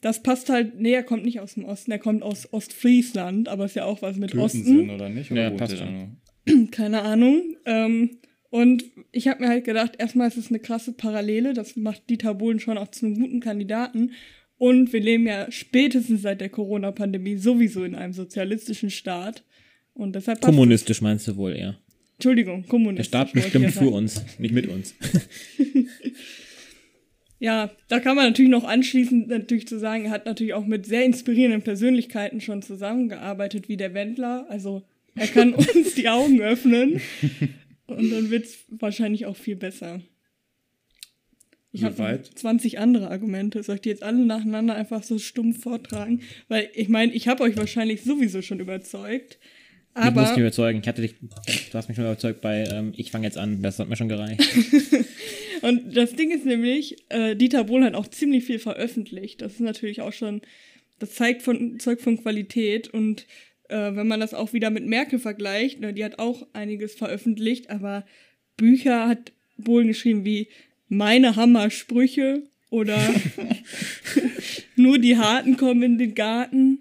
[0.00, 3.64] das passt halt, nee, er kommt nicht aus dem Osten, er kommt aus Ostfriesland, aber
[3.64, 4.90] ist ja auch was mit Tötensinn, Osten.
[4.90, 5.30] oder nicht?
[5.30, 5.78] Ja, Oder wohnt passt der
[6.46, 6.70] schon.
[6.70, 7.56] Keine Ahnung.
[7.64, 8.10] Ähm,
[8.50, 12.34] und ich habe mir halt gedacht, erstmal ist es eine krasse Parallele, das macht Dieter
[12.34, 14.12] Bohlen schon auch zu einem guten Kandidaten.
[14.56, 19.44] Und wir leben ja spätestens seit der Corona-Pandemie sowieso in einem sozialistischen Staat.
[19.94, 21.78] Und deshalb passt Kommunistisch meinst du wohl eher.
[22.16, 23.06] Entschuldigung, Der kommunistisch.
[23.06, 24.94] Staat wollte ich bestimmt ja für uns, nicht mit uns.
[27.38, 30.86] ja, da kann man natürlich noch anschließend natürlich zu sagen, er hat natürlich auch mit
[30.86, 34.46] sehr inspirierenden Persönlichkeiten schon zusammengearbeitet, wie der Wendler.
[34.48, 34.82] Also
[35.14, 37.00] er kann uns die Augen öffnen
[37.86, 40.00] und dann wird es wahrscheinlich auch viel besser.
[41.70, 42.26] Ich habe Soweit.
[42.26, 43.62] 20 andere Argumente.
[43.62, 46.22] Soll ich die jetzt alle nacheinander einfach so stumpf vortragen?
[46.48, 49.38] Weil ich meine, ich habe euch wahrscheinlich sowieso schon überzeugt.
[49.98, 50.80] Ich muss Aber mich überzeugen.
[50.80, 53.62] Ich hatte dich, du hast mich schon überzeugt bei ähm, Ich fange jetzt an.
[53.62, 54.40] Das hat mir schon gereicht.
[55.62, 59.42] Und das Ding ist nämlich, äh, Dieter Bohlen hat auch ziemlich viel veröffentlicht.
[59.42, 60.42] Das ist natürlich auch schon,
[61.00, 62.88] das zeigt von, Zeug von Qualität.
[62.88, 63.26] Und
[63.68, 67.70] äh, wenn man das auch wieder mit Merkel vergleicht, ne, die hat auch einiges veröffentlicht,
[67.70, 68.06] aber
[68.56, 70.48] Bücher hat Bohlen geschrieben wie
[70.88, 72.98] Meine Hammersprüche oder
[74.76, 76.80] Nur die Harten kommen in den Garten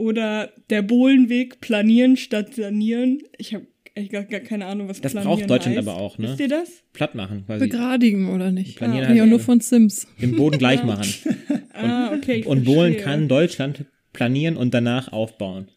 [0.00, 3.18] oder Der Bohlenweg, planieren statt sanieren.
[3.38, 5.88] Ich habe echt gar, gar keine Ahnung, was Das planieren braucht Deutschland heißt.
[5.88, 6.28] aber auch, ne?
[6.30, 6.82] Wisst ihr das?
[6.92, 7.66] Platt machen, quasi.
[7.66, 8.76] Begradigen oder nicht?
[8.76, 10.06] Planieren Ja, heißt, nur von Sims.
[10.20, 11.06] den Boden gleich machen.
[11.72, 12.40] Ah, okay.
[12.40, 15.68] ich Und Bohlen kann Deutschland planieren und danach aufbauen.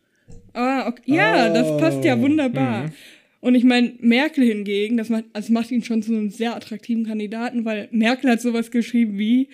[0.52, 1.02] Ah, okay.
[1.06, 2.22] Ja, das passt ja Oh.
[2.22, 2.92] wunderbar.
[3.40, 7.06] Und ich meine, Merkel hingegen, das macht, das macht ihn schon zu einem sehr attraktiven
[7.06, 9.48] Kandidaten, weil Merkel hat sowas geschrieben wie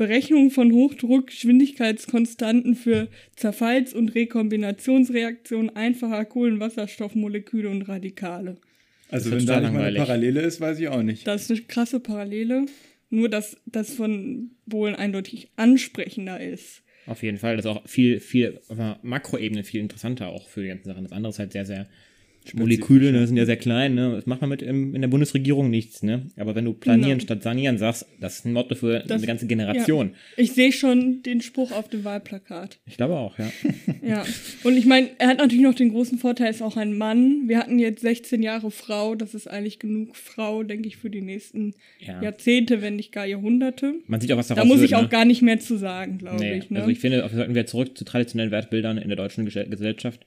[0.00, 8.56] Berechnung von Hochdruck-Geschwindigkeitskonstanten für Zerfalls- und Rekombinationsreaktionen einfacher Kohlenwasserstoffmoleküle und Radikale.
[9.10, 9.98] Also Das wenn da nicht mal eine.
[9.98, 11.26] Parallele ist, weiß ich auch nicht.
[11.26, 12.64] Das ist eine krasse Parallele.
[13.10, 16.82] Nur, dass das von Bohlen eindeutig ansprechender ist.
[17.04, 17.56] Auf jeden Fall.
[17.56, 21.02] Das ist auch viel, viel, auf einer Makroebene viel interessanter auch für die ganzen Sachen.
[21.02, 21.86] Das andere ist halt sehr, sehr.
[22.54, 24.12] Moleküle ne, sind ja sehr klein, ne?
[24.16, 26.26] Das macht man mit im, in der Bundesregierung nichts, ne?
[26.36, 27.22] Aber wenn du planieren Genau.
[27.22, 30.08] statt sanieren sagst, das ist ein Motto für Das- eine ganze Generation.
[30.36, 30.42] Ja.
[30.42, 32.78] Ich sehe schon den Spruch auf dem Wahlplakat.
[32.86, 33.50] Ich glaube auch, ja.
[34.02, 34.24] Ja,
[34.64, 37.42] und ich meine, er hat natürlich noch den großen Vorteil, er ist auch ein Mann.
[37.48, 41.20] Wir hatten jetzt 16 Jahre Frau, das ist eigentlich genug Frau, denke ich, für die
[41.20, 42.20] nächsten ja.
[42.22, 43.94] Jahrzehnte, wenn nicht gar Jahrhunderte.
[44.06, 45.08] Man sieht auch, was daraus Da muss wird, ich auch ne?
[45.08, 46.70] gar nicht mehr zu sagen, glaube Nee, ich.
[46.70, 46.78] Ne?
[46.80, 50.24] also ich finde, wir sollten wieder zurück zu traditionellen Wertbildern in der deutschen Gesell- Gesellschaft.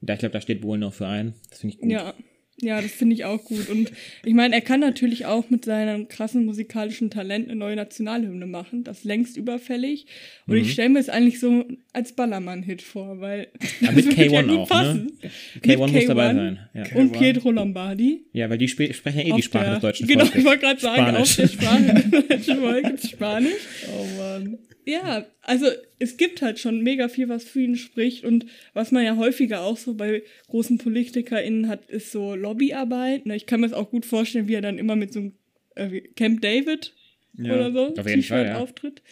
[0.00, 1.34] Da, ich glaube, da steht Bohlen noch für ein.
[1.50, 1.90] Das finde ich gut.
[1.90, 2.14] ja,
[2.62, 3.68] ja, das finde ich auch gut.
[3.68, 3.92] Und
[4.24, 8.82] ich meine, er kann natürlich auch mit seinem krassen musikalischen Talent eine neue Nationalhymne machen.
[8.82, 10.06] Das ist längst überfällig.
[10.46, 10.62] Und Mhm.
[10.62, 13.48] ich stelle mir es eigentlich so als Ballermann-Hit vor, weil.
[13.82, 15.18] Ja, mit das wird ja K1 gut auch, passen.
[15.22, 15.30] ne?
[15.60, 16.34] K1 muss dabei K1.
[16.34, 16.58] sein.
[16.72, 17.18] Ja, Und K1.
[17.18, 18.24] Pietro Lombardi.
[18.32, 20.38] ja weil die sp sprechen ja eh Auf die Sprache der- des deutschen Genau, Volkes.
[20.40, 21.20] ich wollte gerade sagen, Spanisch.
[21.20, 23.52] auf der Sprache des deutschen Volkes Spanisch.
[23.92, 24.58] Oh Mann.
[24.88, 25.66] Ja, also
[25.98, 28.24] es gibt halt schon mega viel, was für ihn spricht.
[28.24, 33.26] Und was man ja häufiger auch so bei großen PolitikerInnen hat, ist so Lobbyarbeit.
[33.26, 35.32] Ne, Ich kann mir das auch gut vorstellen, wie er dann immer mit so einem
[35.74, 36.94] äh, Camp David
[37.36, 37.54] Ja.
[37.54, 38.58] oder so T-Shirt ja.
[38.58, 39.02] auftritt.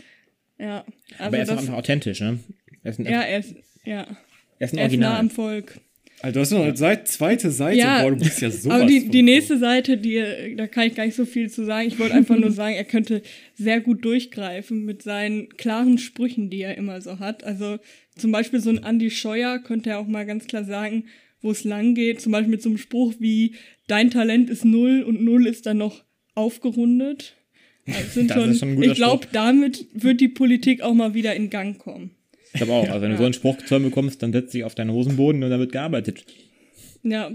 [0.59, 0.85] Ja,
[1.19, 2.39] also Aber er ist auch das, einfach authentisch, ne?
[2.85, 4.17] Er ist ein, ja, er ist, ja, er ist ein
[4.61, 5.17] er ist nah Original.
[5.19, 5.81] am Volk.
[6.23, 7.79] Also du hast noch eine Seit zweite Seite.
[7.79, 10.95] Ja, Boah, du bist ja sowas Aber die, die nächste Seite, die, da kann ich
[10.95, 11.87] gar nicht so viel zu sagen.
[11.87, 13.23] Ich wollte einfach nur sagen, er könnte
[13.55, 17.45] sehr gut durchgreifen mit seinen klaren Sprüchen, die er immer so hat.
[17.45, 17.79] Also
[18.17, 21.05] zum Beispiel so ein Andy Scheuer könnte er auch mal ganz klar sagen,
[21.43, 22.21] wo es lang geht.
[22.23, 25.79] Zum Beispiel mit so einem Spruch wie, dein Talent ist null und null ist dann
[25.79, 27.37] noch aufgerundet.
[27.87, 31.13] Also Das schon, ist schon ein guter ich glaube, damit wird die Politik auch mal
[31.13, 32.13] wieder in Gang kommen.
[32.55, 32.89] Ich glaube auch.
[32.89, 35.43] Also wenn du so einen Spruch zu hören bekommst, dann setzt dich auf deinen Hosenboden
[35.43, 36.25] und dann wird gearbeitet.
[37.03, 37.33] Ja,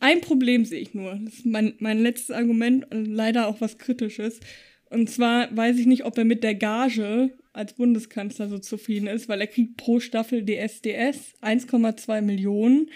[0.00, 1.20] ein Problem sehe ich nur.
[1.24, 4.40] Das ist mein, mein letztes Argument und leider auch was Kritisches.
[4.90, 9.28] Und zwar weiß ich nicht, ob er mit der Gage als Bundeskanzler so zufrieden ist,
[9.28, 12.90] weil er kriegt pro Staffel DSDS 1,2 Millionen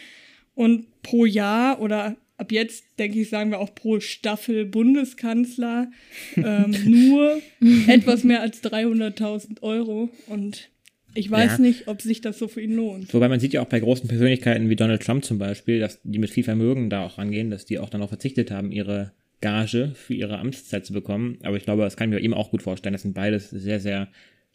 [0.55, 5.91] und pro Jahr oder ab jetzt, denke ich, sagen wir auch pro Staffel Bundeskanzler
[6.37, 6.75] ähm,
[7.11, 7.41] nur
[7.87, 10.09] etwas mehr als 300.000 Euro.
[10.27, 10.71] Und
[11.17, 11.59] ich weiß Ja.
[11.59, 13.13] nicht, ob sich das so für ihn lohnt.
[13.15, 16.19] Wobei man sieht ja auch bei großen Persönlichkeiten wie Donald Trump zum Beispiel, dass die
[16.19, 19.93] mit viel Vermögen da auch rangehen, dass die auch dann auch verzichtet haben, ihre Gage
[19.95, 21.39] für ihre Amtszeit zu bekommen.
[21.43, 22.93] Aber ich glaube, das kann ich mir bei ihm auch gut vorstellen.
[22.95, 24.09] Das sind beides sehr, sehr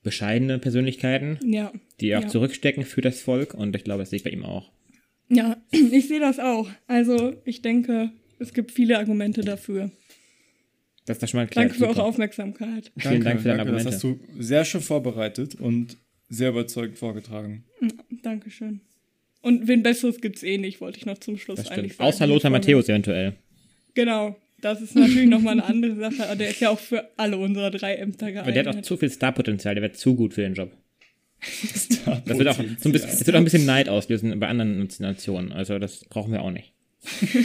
[0.03, 1.71] bescheidene Persönlichkeiten, Ja.
[1.99, 2.27] die auch Ja.
[2.27, 3.53] zurückstecken für das Volk.
[3.53, 4.71] Und ich glaube, das sehe ich bei ihm auch.
[5.29, 6.69] Ja, ich sehe das auch.
[6.87, 9.91] Also ich denke, es gibt viele Argumente dafür.
[11.05, 11.65] Das ist das schon mal klar.
[11.65, 12.91] Danke für eure Aufmerksamkeit.
[12.97, 13.91] Vielen Dank für deine danke, Das Argumente.
[13.91, 15.97] hast du sehr schön vorbereitet und
[16.31, 17.65] sehr überzeugend vorgetragen.
[18.23, 18.81] Dankeschön.
[19.41, 22.07] Und wen Besseres gibt's eh nicht, wollte ich noch zum Schluss Das eigentlich sagen.
[22.07, 23.33] Außer Lothar Matthäus eventuell.
[23.93, 24.35] Genau.
[24.61, 27.71] Das ist natürlich nochmal eine andere Sache, aber der ist ja auch für alle unsere
[27.71, 28.55] drei Ämter Aber geeignet.
[28.55, 30.71] der hat auch zu viel Starpotenzial, der wäre zu gut für den Job.
[32.25, 34.87] Das wird auch, so ein bisschen, das wird auch ein bisschen Neid auslösen bei anderen
[34.99, 35.51] Nationen.
[35.51, 36.73] Also das brauchen wir auch nicht.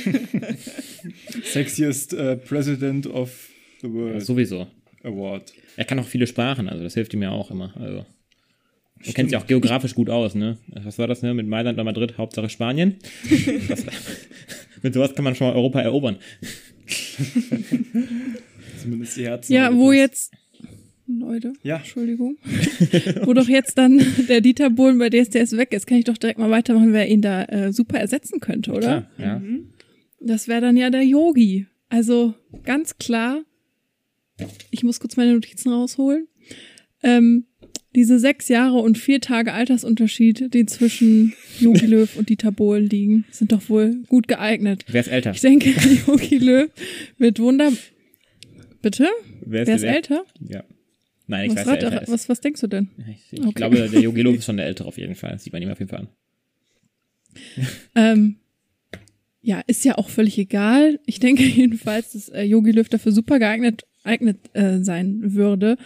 [1.44, 3.49] Sexiest äh, President of
[3.81, 4.66] the World Sowieso.
[5.03, 5.55] Award.
[5.77, 7.75] Er kann auch viele Sprachen, also das hilft ihm ja auch immer.
[7.79, 8.05] Also.
[9.04, 10.59] Er kennt sich auch geografisch gut aus, ne?
[10.68, 11.35] Was war das, ne?
[11.35, 12.96] Mit Mailand oder Madrid, Hauptsache Spanien.
[13.68, 13.85] Das,
[14.82, 16.16] mit sowas kann man schon mal Europa erobern.
[18.82, 19.52] Zumindest die Herzen.
[19.52, 20.32] Ja, wo jetzt
[21.06, 21.52] Leute.
[21.62, 21.76] Ja.
[21.76, 22.37] Entschuldigung.
[23.22, 26.38] Wo doch jetzt dann der Dieter Bohlen bei DSDS weg ist, kann ich doch direkt
[26.38, 29.09] mal weitermachen, wer ihn da äh, super ersetzen könnte, oder?
[29.16, 29.42] Klar, ja.
[30.20, 31.66] Das wäre dann ja der Yogi.
[31.88, 33.42] Also ganz klar,
[34.70, 36.26] ich muss kurz meine Notizen rausholen.
[37.02, 37.46] Ähm,
[37.95, 43.25] diese sechs Jahre und vier Tage Altersunterschied, die zwischen Yogi Löw und Dieter Bohlen liegen,
[43.31, 44.85] sind doch wohl gut geeignet.
[44.89, 45.33] Wer ist älter?
[45.33, 45.71] Ich denke,
[46.07, 46.71] Yogi Löw
[47.19, 47.73] wird wunder...
[48.83, 49.09] Bitte?
[49.45, 50.25] Wer Wer ist älter?
[50.41, 50.62] Ja.
[51.27, 52.09] Nein, ich Was, weiß, ist.
[52.12, 52.89] was, was denkst du denn?
[53.11, 53.53] Ich, ich Okay.
[53.53, 55.33] glaube, der Yogi Löw ist schon der Ältere auf jeden Fall.
[55.33, 56.09] Das sieht man ihm auf jeden Fall an.
[57.95, 58.37] Ähm,
[59.43, 61.01] ja, ist ja auch völlig egal.
[61.07, 65.79] Ich denke jedenfalls, dass äh, Yogi Löw dafür super geeignet, geeignet äh, sein würde.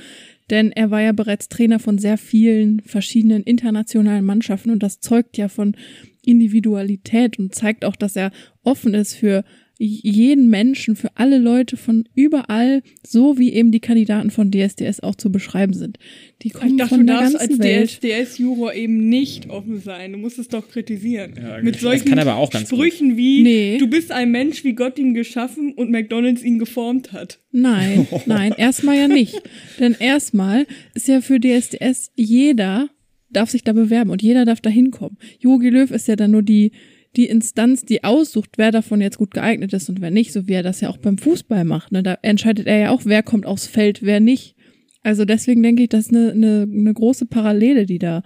[0.50, 5.38] Denn er war ja bereits Trainer von sehr vielen verschiedenen internationalen Mannschaften und das zeugt
[5.38, 5.76] ja von
[6.24, 8.32] Individualität und zeigt auch, dass er
[8.62, 9.44] offen ist für
[9.82, 15.14] jeden Menschen, für alle Leute von überall, so wie eben die Kandidaten von DSDS auch
[15.14, 15.98] zu beschreiben sind.
[16.42, 17.90] Die kommen Ich dachte, von du der darfst ganzen als Welt.
[18.02, 20.12] DSDS-Juror eben nicht offen sein.
[20.12, 21.32] Du musst es doch kritisieren.
[21.62, 22.78] Mit das solchen kann aber auch ganz gut.
[22.78, 23.78] Sprüchen wie, Nee.
[23.78, 27.38] du bist ein Mensch, wie Gott ihn geschaffen und McDonalds ihn geformt hat.
[27.50, 29.40] Nein, nein, erstmal ja nicht.
[29.78, 32.90] Denn erstmal ist ja für DSDS jeder
[33.30, 35.16] darf sich da bewerben und jeder darf da hinkommen.
[35.38, 36.72] Jogi Löw ist ja dann nur die,
[37.16, 40.52] die Instanz, die aussucht, wer davon jetzt gut geeignet ist und wer nicht, so wie
[40.52, 41.92] er das ja auch beim Fußball macht.
[41.92, 42.02] Ne?
[42.02, 44.54] Da entscheidet er ja auch, wer kommt aufs Feld, wer nicht.
[45.02, 48.22] Also deswegen denke ich, das ist eine, eine, eine große Parallele, die da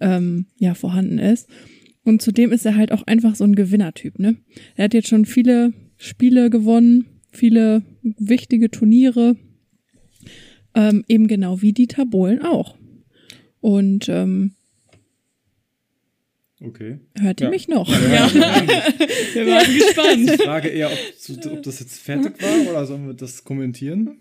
[0.00, 1.48] ähm, ja vorhanden ist.
[2.04, 4.18] Und zudem ist er halt auch einfach so ein Gewinnertyp.
[4.18, 4.36] Ne?
[4.76, 9.36] Er hat jetzt schon viele Spiele gewonnen, viele wichtige Turniere,
[10.74, 12.76] ähm, eben genau wie Dieter Bohlen auch.
[13.60, 14.52] Und ähm,
[16.60, 16.98] Okay.
[17.20, 17.50] hört ihr Ja.
[17.50, 17.88] mich noch?
[17.88, 18.30] Ja.
[18.32, 20.30] Wir waren gespannt.
[20.30, 24.16] Ich frage eher, ob, ob das jetzt fertig war oder sollen wir das kommentieren?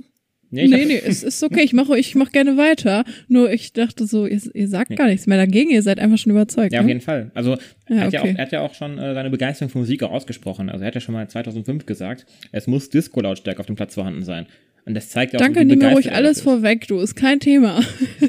[0.50, 1.62] Nee, ich nee, nee, es ist okay.
[1.64, 3.04] Ich mache ich mach gerne weiter.
[3.28, 5.72] Nur ich dachte so, ihr, ihr sagt gar nichts mehr dagegen.
[5.72, 6.72] Ihr seid einfach schon überzeugt.
[6.72, 6.92] Ja, auf ne?
[6.92, 7.32] jeden Fall.
[7.34, 7.58] Also
[7.90, 8.36] Ja, er, hat ja auch, okay.
[8.38, 10.70] er hat ja auch schon äh, seine Begeisterung für Musik auch ausgesprochen.
[10.70, 14.24] Also er hat ja schon mal 2005 gesagt, es muss Disco-Lautstärke auf dem Platz vorhanden
[14.24, 14.46] sein.
[14.86, 17.82] Und das zeigt ja auch, Danke, nimm mir ruhig alles vorweg, du, ist kein Thema.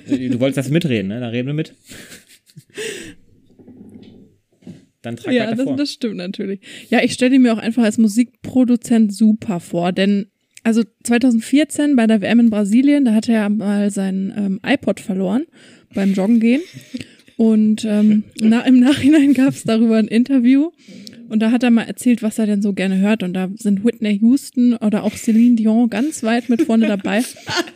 [0.09, 1.21] Du wolltest das mitreden, ne?
[1.21, 1.75] Da reden wir mit.
[5.09, 5.77] Dann trag ja, weiter das, vor.
[5.77, 6.61] das stimmt natürlich.
[6.91, 10.27] Ja, ich stelle ihn mir auch einfach als Musikproduzent super vor, denn
[10.65, 15.01] also 2014 bei der WM in Brasilien, da hat er ja mal seinen ähm, iPod
[15.01, 15.47] verloren
[15.95, 16.61] beim Joggen gehen.
[17.39, 20.71] Und ähm, na, im Nachhinein gab es darüber ein Interview.
[21.31, 23.23] Und da hat er mal erzählt, was er denn so gerne hört.
[23.23, 27.23] Und da sind Whitney Houston oder auch Celine Dion ganz weit mit vorne dabei.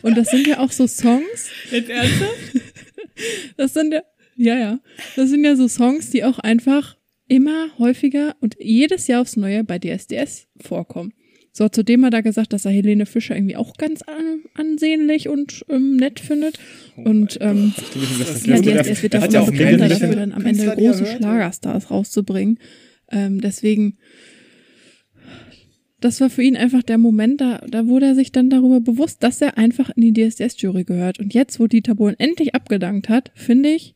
[0.03, 2.61] Und das sind ja auch so Songs, Jetzt ernsthaft?
[3.57, 4.03] das sind ja,
[4.35, 4.79] ja, ja.
[5.15, 6.95] Das sind ja so Songs, die auch einfach
[7.27, 11.13] immer häufiger und jedes Jahr aufs Neue bei DSDS vorkommen.
[11.55, 15.63] So, zudem hat er gesagt, dass er Helene Fischer irgendwie auch ganz an, ansehnlich und
[15.69, 16.57] ähm, nett findet.
[16.95, 17.73] und ähm,
[18.17, 21.91] Das ja, DSDS wird ja hat immer auch bekannter dafür, dann am Ende große Schlagerstars
[21.91, 22.57] rauszubringen.
[23.11, 23.97] Ähm, deswegen,
[25.99, 29.21] das war für ihn einfach der Moment, da, da wurde er sich dann darüber bewusst,
[29.21, 31.19] dass er einfach in die DSDS-Jury gehört.
[31.19, 33.93] Und jetzt, wo Dieter Bohlen endlich abgedankt hat, finde ich,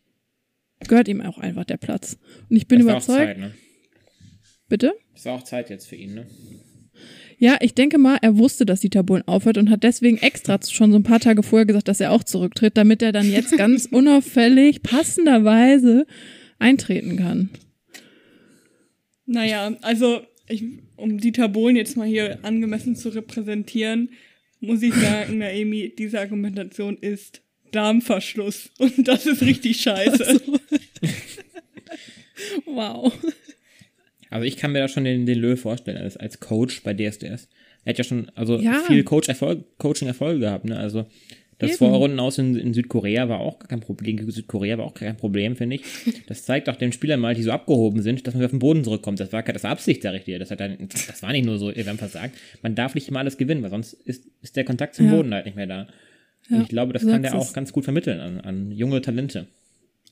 [0.80, 2.18] gehört ihm auch einfach der Platz.
[2.50, 3.54] Und ich bin Das war auch überzeugt, Zeit, ne?
[4.70, 4.94] bitte?
[5.13, 6.28] Das war auch Zeit jetzt für ihn, ne?
[7.40, 10.92] Ja, ich denke mal, er wusste, dass Dieter Bohlen aufhört und hat deswegen extra schon
[10.92, 13.86] so ein paar Tage vorher gesagt, dass er auch zurücktritt, damit er dann jetzt ganz
[13.92, 16.08] unauffällig, passenderweise
[16.58, 17.50] eintreten kann.
[19.28, 20.63] Naja, also ich,
[20.96, 24.10] um Dieter Bohlen jetzt mal hier angemessen zu repräsentieren,
[24.60, 28.72] muss ich sagen, Naomi, diese Argumentation ist Darmverschluss.
[28.80, 30.42] Und das ist richtig scheiße.
[32.78, 33.13] Wow.
[34.30, 37.48] Also ich kann mir da schon den, den Löw vorstellen als, als Coach bei DSDS.
[37.86, 38.84] Er hat ja schon also Ja.
[38.86, 40.78] viel Coach -Erfolg, Coaching-Erfolge gehabt, ne?
[40.78, 41.06] Also
[41.60, 41.78] das Eben.
[41.78, 44.18] Vorrunden aus in, in Südkorea war auch kein Problem.
[44.18, 45.84] Gegen Südkorea war auch kein Problem, finde ich.
[46.28, 48.60] Das zeigt auch den Spielern mal, die so abgehoben sind, dass man wieder auf den
[48.60, 49.20] Boden zurückkommt.
[49.22, 50.40] Das war das war Absicht, sag ich dir.
[50.40, 52.36] Das, hat dann, das war nicht nur so, wir haben versagt.
[52.62, 55.16] Man darf nicht immer alles gewinnen, weil sonst ist, ist der Kontakt zum Ja.
[55.16, 55.88] Boden halt nicht mehr da.
[56.50, 59.48] Ja, Und ich glaube, das kann der auch ganz gut vermitteln an, an junge Talente.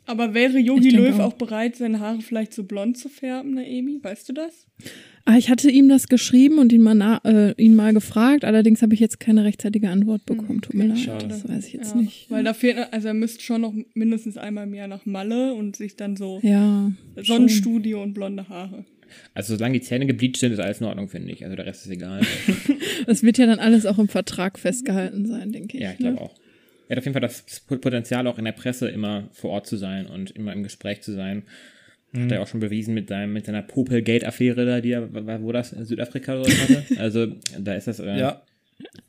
[0.07, 1.25] Aber wäre Yogi Löw auch.
[1.25, 3.99] auch bereit, seine Haare vielleicht so blond zu färben, Naomi?
[4.01, 4.67] Weißt du das?
[5.25, 8.93] Ah, ich hatte ihm das geschrieben und ihn mal, äh, ihn mal gefragt, allerdings habe
[8.93, 10.61] ich jetzt keine rechtzeitige Antwort bekommen.
[10.61, 11.27] Tut mir leid, Schade.
[11.27, 12.29] das weiß ich jetzt Ja, nicht.
[12.29, 15.75] Weil da fehlt, also er müsste schon noch mindestens einmal im Jahr nach Malle und
[15.75, 16.91] sich dann so Ja,
[17.23, 18.85] Sonnenstudio und blonde Haare.
[19.33, 21.43] Also solange die Zähne gebleicht sind, ist alles in Ordnung, finde ich.
[21.43, 22.21] Also der Rest ist egal.
[23.07, 25.83] das wird ja dann alles auch im Vertrag festgehalten sein, denke ich.
[25.83, 26.11] Ja, ich ne?
[26.11, 26.35] glaube auch.
[26.87, 29.75] Er hat auf jeden Fall das Potenzial, auch in der Presse immer vor Ort zu
[29.77, 31.43] sein und immer im Gespräch zu sein.
[32.15, 35.71] Hat er auch schon bewiesen mit, seinem, mit seiner Popelgate-Affäre da, die er, wo das,
[35.71, 36.83] Südafrika oder so hatte.
[36.97, 37.27] Also
[37.59, 38.41] da ist das, äh, Ja.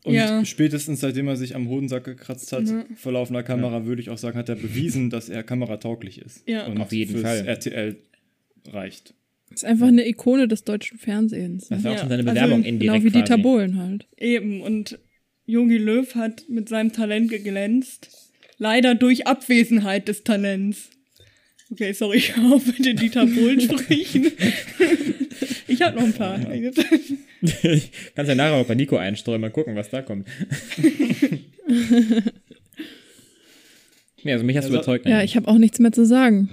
[0.05, 0.45] Und Ja.
[0.45, 2.85] spätestens seitdem er sich am Hodensack gekratzt hat, Ja.
[2.97, 6.49] vor laufender Kamera, würde ich auch sagen, hat er bewiesen, dass er kameratauglich ist.
[6.49, 6.67] Ja.
[6.67, 7.47] Und Auf jeden fürs Fall.
[7.47, 7.97] RTL
[8.73, 9.15] reicht.
[9.53, 11.69] Ist einfach eine Ikone des deutschen Fernsehens.
[11.69, 11.85] Das Ne?
[11.85, 13.43] war auch Ja, schon seine also Bewerbung genau indirekt Genau wie Dieter quasi.
[13.43, 14.07] Bohlen halt.
[14.17, 14.99] Eben, und
[15.47, 18.11] Jogi Löw hat mit seinem Talent geglänzt.
[18.59, 20.91] Leider durch Abwesenheit des Talents.
[21.71, 24.31] Okay, sorry, ich hoffe bitte Dieter Bohlen sprechen.
[25.69, 26.39] ich habe noch ein paar.
[28.15, 30.27] Kannst ja nachher auch bei Nico einstreuen, mal gucken, was da kommt.
[34.23, 35.07] nee, also mich hast du Also- überzeugt.
[35.07, 36.49] Ja, ich habe auch nichts mehr zu sagen.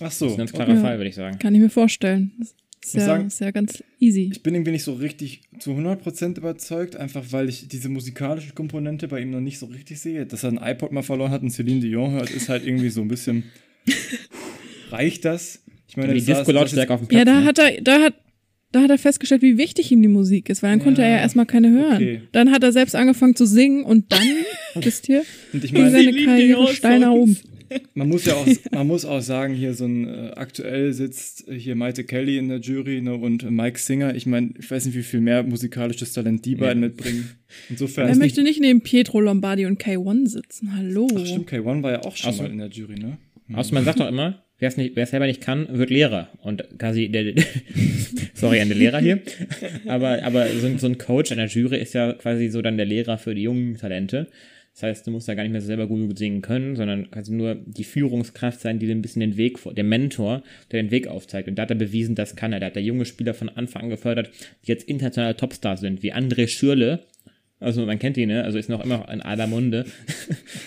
[0.00, 0.26] Ach Das so.
[0.26, 0.80] ist ein ganz klarer Ja.
[0.80, 1.38] Fall, würde ich sagen.
[1.38, 2.32] Kann ich mir vorstellen.
[2.38, 2.54] Das
[2.84, 4.30] ist ja, sagen- ist ja ganz easy.
[4.32, 9.08] Ich bin irgendwie nicht so richtig zu 100% überzeugt, einfach weil ich diese musikalische Komponente
[9.08, 10.26] bei ihm noch nicht so richtig sehe.
[10.26, 13.00] Dass er ein iPod mal verloren hat und Celine Dion hört, ist halt irgendwie so
[13.00, 13.44] ein bisschen.
[14.90, 15.62] Reicht das?
[15.88, 17.18] Ich meine, die Disco-Lautstärke auf dem Platz.
[17.18, 17.46] Ja, da ne?
[17.46, 18.14] hat er, da hat,
[18.72, 21.14] da hat er festgestellt, wie wichtig ihm die Musik ist, weil dann konnte Ja, er
[21.16, 21.94] ja erstmal keine hören.
[21.96, 22.20] okay.
[22.32, 24.26] Dann hat er selbst angefangen zu singen und dann,
[24.74, 27.38] wisst ihr, Und ich ging meine, seine Celine Karriere steil nach oben.
[27.94, 31.58] Man muss ja auch, man muss auch sagen, hier so ein äh, aktuell sitzt äh,
[31.58, 34.14] hier Maite Kelly in der Jury ne, und Mike Singer.
[34.14, 37.30] Ich meine, ich weiß nicht, wie viel mehr musikalisches Talent die beiden mitbringen.
[37.70, 38.06] Insofern.
[38.06, 40.74] Wer ist möchte nicht neben Pietro Lombardi und K1 sitzen?
[40.76, 41.08] Hallo.
[41.16, 42.42] Ach, stimmt, K1 war ja auch schon Ach so.
[42.42, 43.18] mal in der Jury, ne?
[43.52, 46.30] Außer man sagt doch immer, wer es nicht, wer es selber nicht kann, wird Lehrer.
[46.42, 47.34] Und quasi der,
[48.34, 49.20] sorry an den Lehrer hier,
[49.86, 52.76] aber, aber so, ein- so ein Coach an der Jury ist ja quasi so dann
[52.76, 54.28] der Lehrer für die jungen Talente.
[54.74, 57.54] Das heißt, du musst da gar nicht mehr selber gut singen können, sondern quasi nur
[57.54, 61.06] die Führungskraft sein, die dir ein bisschen den Weg vor, der Mentor, der den Weg
[61.06, 61.48] aufzeigt.
[61.48, 62.58] Und da hat er bewiesen, das kann er.
[62.58, 64.30] Da hat der junge Spieler von Anfang an gefördert,
[64.64, 67.04] die jetzt internationale Topstars sind, wie André Schürle.
[67.60, 68.42] Also man kennt ihn, ne?
[68.42, 69.86] Also ist noch immer in aller Munde.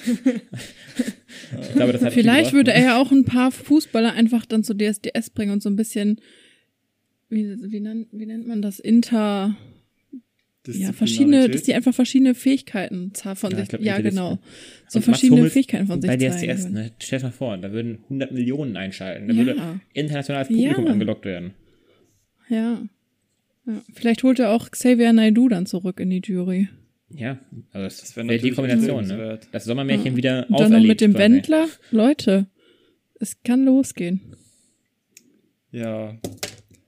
[1.62, 4.64] ich glaube, das hat viel Vielleicht würde er ja auch ein paar Fußballer einfach dann
[4.64, 6.22] zu DSDS bringen und so ein bisschen,
[7.28, 9.58] wie, wie, nennt, wie nennt man das, Inter,
[10.68, 14.40] ja, verschiedene, dass die einfach verschiedene Fähigkeiten von Ja, ich sich, glaub, ja genau,
[14.88, 16.56] so verschiedene Hummels Fähigkeiten von sich Bei zeigen.
[16.58, 16.92] DSDS, ne?
[17.00, 19.28] Stell dir mal vor, da würden 100 Millionen einschalten.
[19.28, 19.46] Da Ja.
[19.46, 20.92] würde internationales Publikum Ja.
[20.92, 21.54] angelockt werden.
[22.50, 22.82] Ja.
[23.66, 23.82] ja.
[23.94, 26.70] Vielleicht holt er auch Xavier Naidoo dann zurück in die Jury.
[27.10, 27.40] Ja,
[27.72, 29.40] also das, Das wär wäre die natürlich Kombination, ne?
[29.52, 31.24] Das Sommermärchen wieder Und dann noch mit dem quasi.
[31.24, 31.68] Wendler.
[31.92, 32.48] Leute,
[33.20, 34.22] es kann losgehen.
[35.72, 36.18] Ja.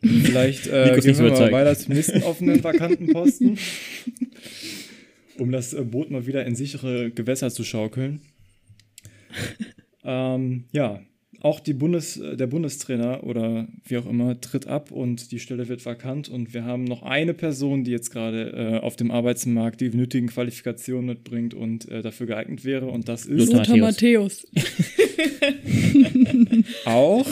[0.01, 3.57] Vielleicht äh, gehen wir mal weiter zum nächsten offenen vakanten Posten.
[5.39, 8.21] um das äh, Boot mal wieder in sichere Gewässer zu schaukeln.
[10.03, 11.01] ähm, ja,
[11.41, 15.69] auch die Bundes, äh, der Bundestrainer oder wie auch immer tritt ab und die Stelle
[15.69, 19.81] wird vakant und wir haben noch eine Person, die jetzt gerade äh, auf dem Arbeitsmarkt
[19.81, 24.47] die nötigen Qualifikationen mitbringt und äh, dafür geeignet wäre und das ist Lothar Lothar Matthäus.
[26.85, 27.27] auch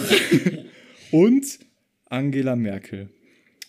[1.11, 1.59] und
[2.09, 3.09] Angela Merkel.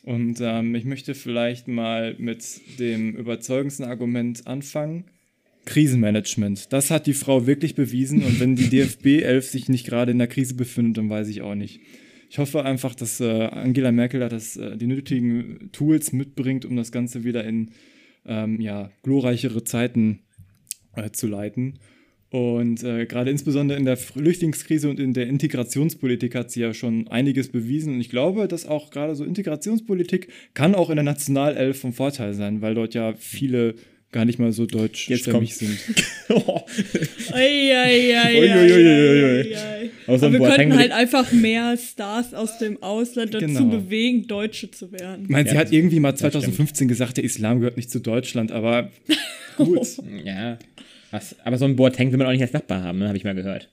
[0.03, 2.44] Und ähm, ich möchte vielleicht mal mit
[2.79, 5.05] dem überzeugendsten Argument anfangen.
[5.66, 6.72] Krisenmanagement.
[6.72, 8.22] Das hat die Frau wirklich bewiesen.
[8.22, 11.42] Und wenn die DFB 11 sich nicht gerade in der Krise befindet, dann weiß ich
[11.42, 11.81] auch nicht.
[12.31, 16.77] Ich hoffe einfach, dass äh, Angela Merkel da das, äh, die nötigen Tools mitbringt, um
[16.77, 17.70] das Ganze wieder in
[18.27, 20.20] ähm, ja, glorreichere Zeiten
[20.94, 21.79] äh, zu leiten.
[22.31, 27.09] Und äh, gerade insbesondere in der Flüchtlingskrise und in der Integrationspolitik hat sie ja schon
[27.09, 27.95] einiges bewiesen.
[27.95, 32.35] Und ich glaube, dass auch gerade so Integrationspolitik kann auch in der Nationalelf vom Vorteil
[32.35, 33.77] sein, weil dort ja viele
[34.12, 35.79] gar nicht mal so deutschstämmig sind.
[38.29, 39.55] Uiuiuiui.
[40.07, 43.64] Aber wir könnten halt einfach mehr Stars aus dem Ausland dazu Genau.
[43.67, 45.25] bewegen, Deutsche zu werden.
[45.25, 46.33] Ich meine, sie Ja, hat irgendwie mal stimmt.
[46.33, 48.91] 2015 gesagt, der Islam gehört nicht zu Deutschland, aber
[49.57, 49.87] gut.
[50.25, 50.59] Ja.
[51.11, 53.09] Was, aber so ein Boateng will man auch nicht als Nachbar haben, ne?
[53.09, 53.71] habe ich mal gehört.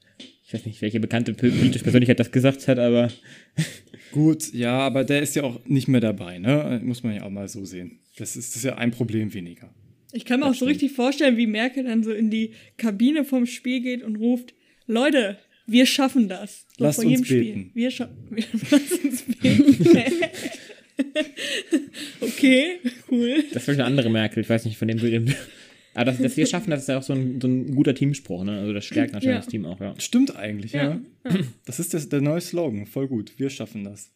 [0.48, 3.10] Ich weiß nicht, welche bekannte politische Persönlichkeit das gesagt hat, aber
[4.12, 6.80] Gut, ja, aber der ist ja auch nicht mehr dabei, ne?
[6.82, 8.00] Muss man ja auch mal so sehen.
[8.18, 9.74] Das ist, das ist ja ein Problem weniger.
[10.14, 13.46] Ich kann mir auch so richtig vorstellen, wie Merkel dann so in die Kabine vom
[13.46, 14.54] Spiel geht und ruft:
[14.88, 16.66] Leute, wir schaffen das.
[16.78, 17.60] So Lasst vor jedem uns beten.
[17.60, 17.72] Spiel.
[17.74, 18.10] Wir scha
[18.72, 19.86] Lasst uns beten.
[22.22, 22.80] okay,
[23.12, 23.44] cool.
[23.52, 24.44] das ist vielleicht eine andere Merkel.
[24.44, 25.26] Ich weiß nicht, von dem du dem.
[25.96, 28.44] Aber das, dass wir schaffen, das ist ja auch so ein, so ein guter Teamspruch,
[28.44, 28.60] ne?
[28.60, 29.40] Also das stärkt natürlich Ja.
[29.42, 29.94] das Team auch, ja.
[29.98, 31.00] Stimmt eigentlich, ja.
[31.24, 32.86] Ja, Das ist das, der neue Slogan.
[32.86, 33.34] Voll gut.
[33.38, 34.12] Wir schaffen das.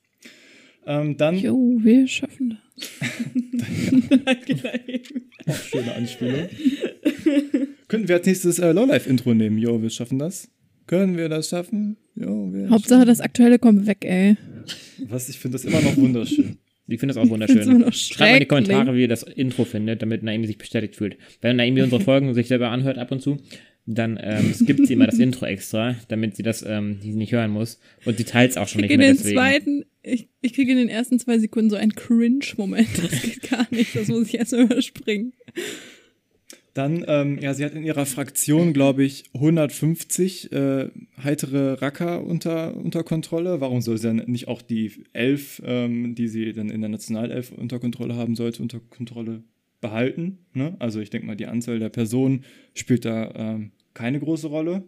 [0.85, 2.89] Ähm, dann Jo, wir schaffen das.
[5.69, 6.47] schöne Anspielung.
[7.87, 9.57] Könnten wir als nächstes äh, Lowlife-Intro nehmen?
[9.57, 10.49] Jo, wir schaffen das.
[10.87, 11.97] Können wir das schaffen?
[12.15, 14.35] Jo, wir Hauptsache das Aktuelle kommt weg, ey.
[14.65, 16.57] schaffen- Was, ich finde das immer noch wunderschön.
[16.89, 17.91] Ich finde das auch wunderschön.
[17.93, 18.45] Schreibt mal in die.
[18.45, 21.17] Kommentare, wie ihr das Intro findet, damit Naomi sich bestätigt fühlt.
[21.41, 23.38] Wenn Naomi unsere Folgen sich selber anhört ab und zu,
[23.86, 27.80] dann ähm, skippt sie immer das Intro extra, damit sie das ähm, nicht hören muss.
[28.06, 29.36] Und sie teilt es auch schon nicht In mehr den deswegen.
[29.36, 32.88] zweiten, ich, ich kriege in den ersten zwei Sekunden so einen Cringe-Moment.
[32.97, 33.95] Das geht gar nicht.
[33.95, 35.34] Das muss ich erst überspringen.
[36.73, 40.89] Dann, ähm, ja, sie hat in ihrer Fraktion, glaube ich, 150 äh,
[41.21, 43.60] heitere Racker unter, unter Kontrolle.
[43.60, 47.51] Warum soll sie dann nicht auch die elf, ähm, die sie dann in der Nationalelf
[47.51, 49.43] unter Kontrolle haben sollte, unter Kontrolle
[49.82, 50.39] behalten?
[50.53, 50.75] Ne?
[50.79, 54.84] Also ich denke mal, die Anzahl der Personen spielt da ähm, keine große Rolle.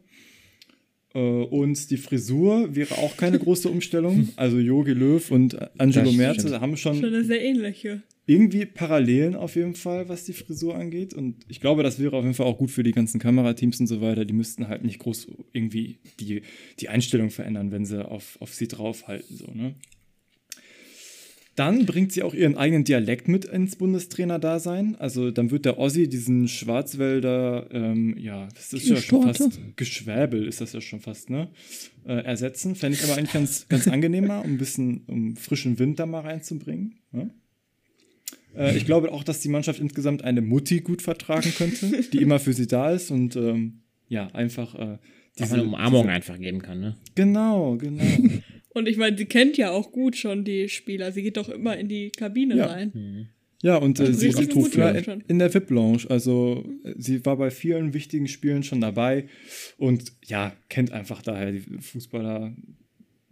[1.14, 4.30] Äh, und die Frisur wäre auch keine große Umstellung.
[4.38, 6.62] Also Jogi Löw und Angelo stimmt.
[6.62, 8.02] haben Schon eine sehr ähnliche.
[8.26, 11.14] irgendwie Parallelen auf jeden Fall, was die Frisur angeht.
[11.14, 13.88] Und ich glaube, das wäre auf jeden Fall auch gut für die ganzen Kamerateams und
[13.88, 14.26] so weiter.
[14.26, 16.42] Die müssten halt nicht groß irgendwie die,
[16.80, 19.36] die Einstellung verändern, wenn sie auf, auf sie draufhalten.
[19.38, 19.76] So, ne?
[21.62, 24.96] Dann bringt sie auch ihren eigenen Dialekt mit ins Bundestrainer-Dasein.
[24.96, 30.48] Also dann wird der Ossi diesen Schwarzwälder, ähm, ja, das ist ja schon fast Geschwäbel,
[30.48, 31.50] ist das ja schon fast, ne?
[32.04, 32.74] Äh, ersetzen.
[32.74, 36.22] Fände ich aber eigentlich ganz, ganz angenehmer, um ein bisschen um frischen Wind da mal
[36.22, 36.96] reinzubringen.
[37.12, 37.30] Ne?
[38.58, 42.40] Äh, ich glaube auch, dass die Mannschaft insgesamt eine Mutti gut vertragen könnte, die immer
[42.40, 44.98] für sie da ist und ähm, ja, einfach äh,
[45.40, 46.98] man eine Umarmung einfach geben kann, ne?
[47.14, 48.04] Genau, genau.
[48.74, 51.12] Und ich meine, sie kennt ja auch gut schon die Spieler.
[51.12, 52.68] Sie geht doch immer in die Kabine Ja.
[52.68, 53.30] rein.
[53.64, 56.06] Ja, und äh, Also sie ist läuft in, der VIP-Lounge.
[56.10, 59.28] Also äh, sie war bei vielen wichtigen Spielen schon dabei
[59.78, 62.56] und ja, kennt einfach daher die Fußballer,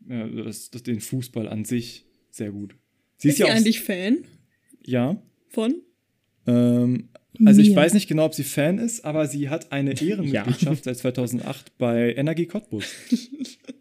[0.07, 2.75] ja, das, das, den Fußball an sich sehr gut.
[3.17, 4.19] Sie Ist sie ja auch, eigentlich Fan
[4.85, 5.21] ja.
[5.47, 5.75] von?
[6.45, 7.09] Ähm,
[7.45, 7.77] also ich Mir.
[7.77, 12.13] weiß nicht genau, ob sie Fan ist, aber sie hat eine Ehrenmitgliedschaft seit 2008 bei
[12.13, 12.85] Energie Cottbus.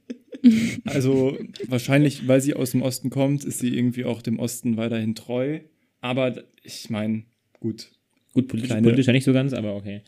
[0.84, 5.14] also wahrscheinlich, weil sie aus dem Osten kommt, ist sie irgendwie auch dem Osten weiterhin
[5.14, 5.61] treu.
[6.00, 7.24] Aber ich meine,
[7.61, 7.90] gut,
[8.34, 10.02] Gut, politisch, Kleine- politisch ja nicht so ganz, aber okay.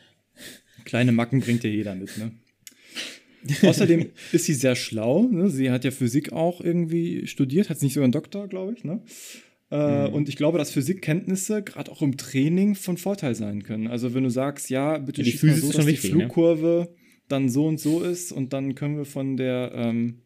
[0.85, 2.33] kleine Macken bringt ja jeder mit, ne?
[3.62, 5.22] Außerdem ist sie sehr schlau.
[5.22, 5.48] Ne?
[5.48, 8.85] Sie hat ja Physik auch irgendwie studiert, hat sie nicht sogar einen Doktor, glaube ich.
[8.85, 9.00] Ne?
[9.70, 10.14] Äh, Mhm.
[10.14, 13.87] Und ich glaube, dass Physikkenntnisse gerade auch im Training von Vorteil sein können.
[13.87, 16.18] Also wenn du sagst, ja, bitte Ja, die schieß so, dass schon die wichtig, ne?
[16.20, 16.94] Flugkurve
[17.29, 20.18] dann so und so ist und dann können wir von der, ähm,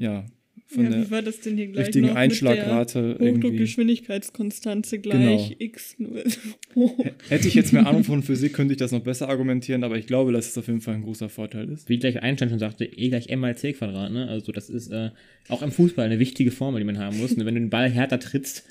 [0.00, 0.26] ja,
[0.66, 3.18] von Ja, wie der war das denn hier gleich richtigen noch Einschlagrate.
[3.20, 5.54] Hochdruckgeschwindigkeitskonstanze gleich Genau.
[5.58, 5.96] x.
[7.28, 10.06] Hätte ich jetzt mehr Ahnung von Physik, könnte ich das noch besser argumentieren, aber ich
[10.06, 11.88] glaube, dass es auf jeden Fall ein großer Vorteil ist.
[11.88, 14.28] Wie gleich Einstein schon sagte, E gleich M mal C Quadrat, ne?
[14.28, 15.10] Also das ist äh,
[15.48, 17.32] auch im Fußball eine wichtige Formel, die man haben muss.
[17.32, 18.64] Und wenn du den Ball härter trittst,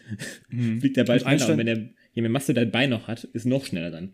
[0.79, 1.31] fliegt der Ball Und schneller.
[1.33, 4.13] Einstein- Und wenn der, je mehr Masse der Bein noch hat, ist noch schneller dann.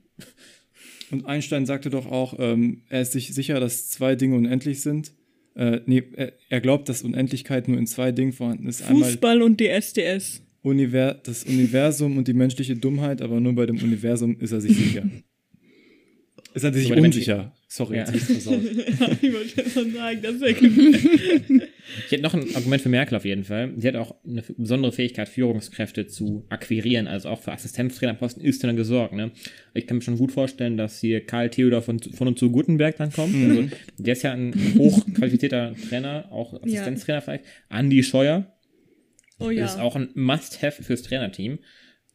[1.12, 5.12] Und Einstein sagte doch auch, ähm, er ist sich sicher, dass zwei Dinge unendlich sind.
[5.56, 6.04] Äh, nee,
[6.50, 8.84] er, glaubt, dass Unendlichkeit nur in zwei Dingen vorhanden ist.
[8.84, 10.42] Einmal Fußball und DSDS.
[10.62, 14.76] Univer das Universum und die menschliche Dummheit, aber nur bei dem Universum ist er sich
[14.76, 15.04] sicher.
[16.54, 17.54] Ist er sich unsicher.
[17.76, 18.04] Sorry, Ja.
[18.06, 18.62] jetzt ich's versaut.
[19.22, 20.52] ich wollte schon sagen, das wäre
[22.06, 23.74] Ich hätte noch ein Argument für Merkel auf jeden Fall.
[23.76, 28.78] Sie hat auch eine besondere Fähigkeit, Führungskräfte zu akquirieren, also auch für Assistenztrainerposten ist dann
[28.78, 29.14] gesorgt.
[29.14, 29.32] Ne?
[29.74, 32.96] Ich kann mir schon gut vorstellen, dass hier Karl Theodor von, von und zu Gutenberg
[32.96, 33.34] dann kommt.
[33.34, 33.50] Mhm.
[33.50, 37.44] Also, der ist ja ein hochqualifizierter Trainer, auch Assistenztrainer vielleicht.
[37.70, 38.52] Andi Scheuer
[39.40, 39.66] Oh ja.
[39.66, 41.60] ist auch ein Must-Have fürs Trainerteam.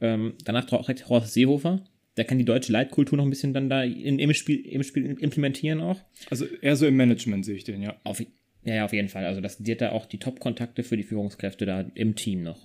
[0.01, 1.85] Ähm, danach direkt Horst Seehofer.
[2.21, 5.07] Der kann die deutsche Leitkultur noch ein bisschen dann da in, im, Spiel, im Spiel
[5.07, 5.99] implementieren auch.
[6.29, 7.97] Also eher so im Management sehe ich den, ja.
[8.05, 9.25] Auf, ja, ja, auf jeden Fall.
[9.25, 12.59] Also das, hat da auch die Top-Kontakte für die Führungskräfte da im Team noch.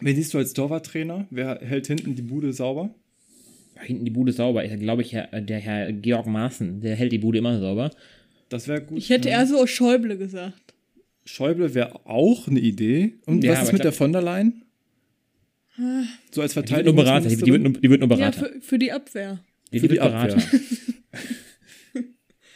[0.00, 1.26] Wen siehst du als Torwarttrainer?
[1.30, 2.94] Wer hält hinten die Bude sauber?
[3.80, 4.62] Hinten die Bude sauber.
[4.62, 7.90] Ich glaube ich, Herr, der Herr Georg Maaßen, der hält die Bude immer sauber.
[8.50, 8.98] Das wäre gut.
[8.98, 9.38] ich hätte ja.
[9.38, 10.74] eher so Schäuble gesagt.
[11.24, 13.14] Schäuble wäre auch eine Idee.
[13.24, 14.64] Und Ja, was ist mit ich der glaub- von der Leyen?
[16.30, 17.28] So als Die wird nur Berater.
[17.28, 18.38] Die, die, wird nur, die wird nur Ja, Berater.
[18.38, 19.42] für, für die Abwehr.
[19.72, 20.36] die, für die wird Berater.
[20.36, 20.60] Abwehr.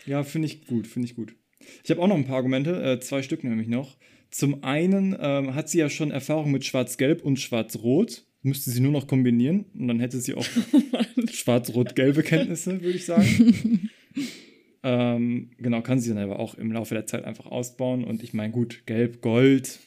[0.07, 1.35] Ja, finde ich gut, finde ich gut.
[1.83, 3.97] Ich habe auch noch ein paar Argumente, äh, zwei Stück nämlich noch.
[4.31, 8.25] Zum einen ähm, hat sie ja schon Erfahrung mit Schwarz-Gelb und Schwarz-Rot.
[8.43, 10.45] Müsste sie nur noch kombinieren und dann hätte sie auch
[11.33, 13.89] schwarz-rot-gelbe Kenntnisse, würde ich sagen.
[14.83, 18.05] ähm, genau, kann sie dann aber auch im Laufe der Zeit einfach ausbauen.
[18.05, 19.79] Und ich meine, gut, Gelb, Gold,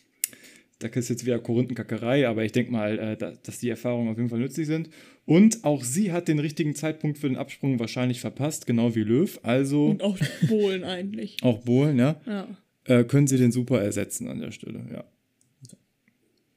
[0.79, 4.17] da ist jetzt wieder Korinthenkackerei, aber ich denke mal, äh, da, dass die Erfahrungen auf
[4.17, 4.89] jeden Fall nützlich sind.
[5.25, 9.39] Und auch sie hat den richtigen Zeitpunkt für den Absprung wahrscheinlich verpasst, genau wie Löw.
[9.43, 10.17] Also Und auch
[10.47, 11.37] Bohlen eigentlich.
[11.41, 12.21] auch Bohlen, ja.
[12.25, 12.47] Ja.
[12.85, 15.03] Äh, können sie den super ersetzen an der Stelle, ja.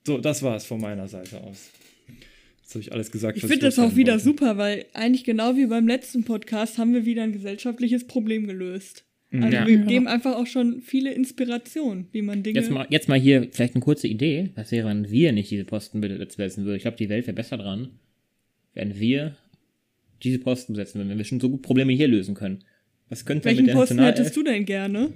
[0.06, 1.70] So, das war's von meiner Seite aus.
[2.62, 3.36] Jetzt habe ich alles gesagt.
[3.36, 4.24] Ich finde das auch wieder wollte.
[4.24, 9.04] super, weil eigentlich genau wie beim letzten Podcast haben wir wieder ein gesellschaftliches Problem gelöst.
[9.32, 9.66] Also Ja.
[9.66, 12.58] wir geben einfach auch schon viele Inspirationen, wie man Dinge.
[12.58, 14.50] Jetzt mal, jetzt mal hier vielleicht eine kurze Idee.
[14.56, 16.76] Was wäre, wenn wir nicht diese Posten besetzen würden?
[16.76, 17.90] Ich glaube, die Welt wäre besser dran,
[18.74, 19.36] wenn wir
[20.22, 22.64] diese Posten besetzen würden, wenn wir schon so gut Probleme hier lösen können.
[23.08, 25.12] Was könnte Welchen mit der Posten hättest du denn gerne?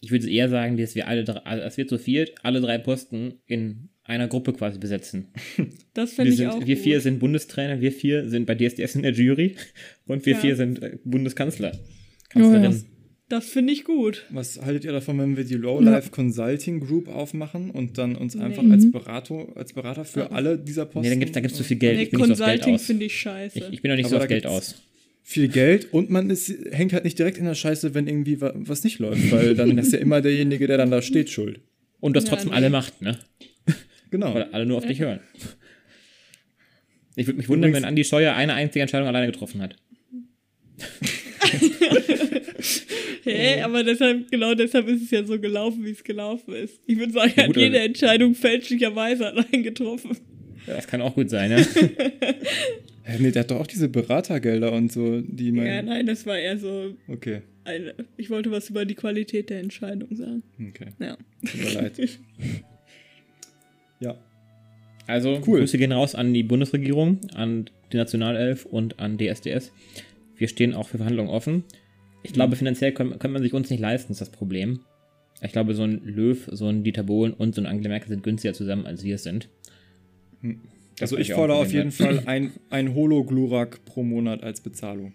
[0.00, 2.78] Ich würde eher sagen, dass wir alle drei, also es wird so viel, alle drei
[2.78, 5.26] Posten in einer Gruppe quasi besetzen.
[5.94, 7.02] Das Wir, fände ich sind, auch wir vier gut.
[7.02, 9.56] sind Bundestrainer, wir vier sind bei DSDS in der Jury
[10.06, 10.38] und wir Ja.
[10.40, 11.72] vier sind äh, Bundeskanzler.
[12.36, 12.72] Oh ja.
[13.30, 14.26] Das finde ich gut.
[14.30, 18.36] Was haltet ihr davon, wenn wir die Low Life Consulting Group aufmachen und dann uns
[18.36, 18.72] einfach Nee.
[18.74, 20.34] als Berater, als Berater für Oh.
[20.34, 21.00] alle dieser Posten?
[21.02, 21.96] Nee, dann gibt's, da gibt's zu viel Geld.
[21.96, 22.82] Nee, ich bin so Consulting aus.
[22.84, 23.58] finde ich scheiße.
[23.58, 24.82] Ich, ich bin auch nicht Aber so da aufs Geld aus.
[25.22, 28.52] viel Geld und man ist, hängt halt nicht direkt in der Scheiße, wenn irgendwie wa-
[28.56, 31.60] was nicht läuft, weil dann ist ja immer derjenige, der dann da steht, schuld.
[32.00, 32.56] Und das Ja, trotzdem nee.
[32.56, 33.16] alle macht, ne?
[34.10, 34.34] Genau.
[34.34, 35.20] Weil alle nur auf dich hören.
[37.14, 39.76] Ich würde mich wundern, Übrigens- wenn Andi Scheuer eine einzige Entscheidung alleine getroffen hat.
[43.24, 46.80] Hä, aber deshalb, genau deshalb ist es ja so gelaufen, wie es gelaufen ist.
[46.86, 50.16] Ich würde sagen, er Ja, hat gut, jede Entscheidung fälschlicherweise allein getroffen.
[50.66, 51.66] Das kann auch gut sein, ne?
[53.02, 55.66] Hä, nee, der hat doch auch diese Beratergelder und so, die man.
[55.66, 57.94] Ja, nein, das war eher so Okay, eine.
[58.16, 60.42] Ich wollte was über die Qualität der Entscheidung sagen.
[60.68, 60.88] okay.
[61.00, 61.16] Ja.
[61.44, 61.98] Tut mir leid.
[64.00, 64.16] Ja.
[65.06, 65.60] Also, Cool.
[65.60, 69.72] Grüße gehen raus an die Bundesregierung, an die Nationalelf und an DSDS.
[70.36, 71.64] Wir stehen auch für Verhandlungen offen.
[72.22, 74.80] Ich glaube, finanziell kann, kann man sich uns nicht leisten, ist das Problem.
[75.42, 78.22] Ich glaube, so ein Löw, so ein Dieter Bohlen und so ein Angela Merkel sind
[78.22, 79.48] günstiger zusammen, als wir es sind.
[80.42, 80.52] Das
[81.00, 81.92] Also könnte ich fordere auf jeden.
[81.92, 85.14] Fall ein, ein Holo-Glurak pro Monat als Bezahlung.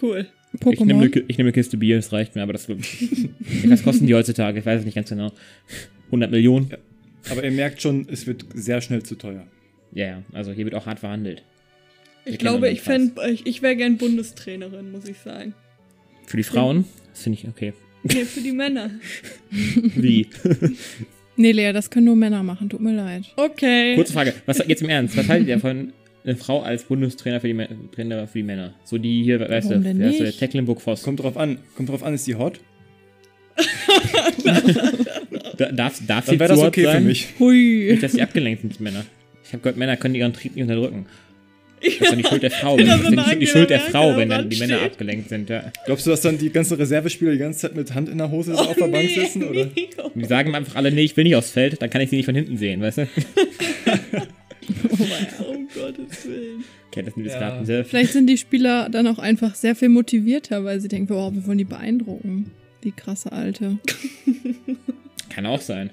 [0.00, 0.28] Cool.
[0.70, 1.24] Ich nehme, eine, Pokémon.
[1.26, 4.60] Ich nehme eine Kiste Bier, das reicht mir, aber das Was kosten die heutzutage?
[4.60, 5.32] Ich weiß es nicht ganz genau.
[6.06, 6.68] 100 Millionen?
[6.70, 6.78] Ja.
[7.30, 9.46] Aber ihr merkt schon, es wird sehr schnell zu teuer.
[9.92, 11.42] Ja, ja, also hier wird auch hart verhandelt.
[12.26, 15.54] Ich glaube, ich, fänd, ich, ich wäre gern Bundestrainerin, muss ich sagen.
[16.26, 16.84] Für die Frauen?
[17.12, 17.72] Das finde ich okay.
[18.02, 18.90] Nee, für die Männer.
[19.50, 20.26] Wie?
[21.38, 23.24] Nee, Lea, das können nur Männer machen, tut mir leid.
[23.36, 23.94] Okay.
[23.94, 25.18] Kurze Frage, was jetzt im Ernst?
[25.18, 25.92] Was haltet ihr von
[26.24, 28.72] einer Frau als Bundestrainer für die, Trainer für die Männer?
[28.84, 30.38] So die hier, weißt du, Warum denn ist der nicht?
[30.38, 31.02] Tecklenburg-Voss.
[31.02, 31.58] Kommt drauf an.
[31.76, 32.58] Kommt drauf an, ist die hot?
[35.58, 37.02] Da, darf, darf Dann sie wäre das okay sein?
[37.02, 37.28] für mich.
[37.38, 37.88] Hui.
[37.90, 39.04] Nicht, dass sie abgelenkt sind, die Männer.
[39.44, 41.06] Ich habe gehört, Männer können ihren Trieb nicht unterdrücken.
[41.80, 42.76] Das ist doch die Schuld der Frau.
[42.76, 45.50] Das ist eine die, Schuld der Frau, wenn dann die Männer abgelenkt sind.
[45.50, 45.72] Ja.
[45.84, 48.54] Glaubst du, dass dann die ganzen Reservespieler die ganze Zeit mit Hand in der Hose
[48.54, 49.44] so auf der Bank sitzen?
[49.44, 49.66] Oder?
[49.74, 49.88] nee.
[50.14, 52.26] Die sagen einfach alle, nee, ich will nicht aufs Feld, dann kann ich sie nicht
[52.26, 53.08] von hinten sehen, weißt du?
[55.38, 56.64] Um Gottes Willen.
[56.88, 57.84] Okay, das sind die Ja.
[57.84, 61.46] Vielleicht sind die Spieler dann auch einfach sehr viel motivierter, weil sie denken, oh, wir
[61.46, 62.50] wollen die beeindrucken.
[62.84, 63.78] Die krasse Alte.
[65.30, 65.90] Kann auch sein.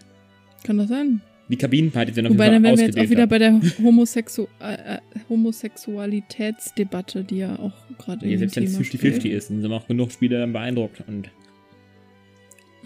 [0.64, 1.22] Kann das sein?
[1.50, 3.12] Die Kabinenpartys sind auf Wobei, jeden dann Fall wären wir jetzt auch ausgedehnter.
[3.12, 8.72] wieder bei der Homosexu äh, äh, Homosexualitätsdebatte, die ja auch gerade im selbst wenn es
[8.74, 9.26] Thema 50-50 spielt.
[9.34, 11.04] ist, dann sind auch genug Spieler dann beeindruckt.
[11.08, 11.30] Und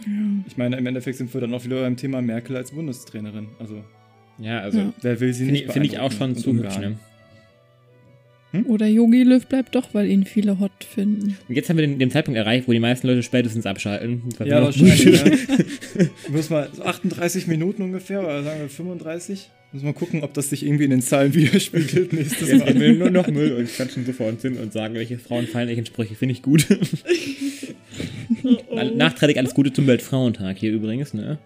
[0.05, 0.13] Ja.
[0.47, 3.47] Ich meine, im Endeffekt sind wir dann auch wieder beim Thema Merkel als Bundestrainerin.
[3.59, 3.83] Also,
[4.39, 4.93] ja, also Ja.
[5.01, 6.65] wer will sie finde nicht ich, find ich auch schon zu hübsch.
[6.75, 6.99] umgarnen?
[8.59, 8.63] Ne?
[8.65, 11.37] Oder Yogi Löw bleibt doch, weil ihn viele hot finden.
[11.47, 14.23] Und jetzt haben wir den, den Zeitpunkt erreicht, wo die meisten Leute spätestens abschalten.
[14.37, 15.03] wir Ja, wahrscheinlich.
[15.05, 16.05] ja.
[16.29, 19.49] Muss mal so 38 Minuten ungefähr, oder sagen wir 35?
[19.73, 22.79] Muss mal gucken, ob das sich irgendwie in den Zahlen widerspiegelt nächstes Jetzt Mal.
[22.79, 26.15] wir nur noch Müll und quatschen so vor uns hin und sagen, welche frauenfeindlichen Sprüche
[26.15, 26.65] finde ich gut.
[28.43, 28.83] Oh.
[28.95, 31.39] Nachträglich alles Gute zum Weltfrauentag hier übrigens, ne?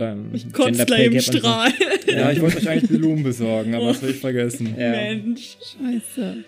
[0.00, 1.32] Ähm, Ich kotze Gender gleich Pay im Gap so.
[1.38, 1.70] Strahl.
[2.06, 4.74] Ja, ich wollte euch eigentlich Blumen besorgen, aber das habe ich vergessen.
[4.78, 4.90] Ja.
[4.90, 5.56] Mensch.
[5.62, 6.44] Scheiße.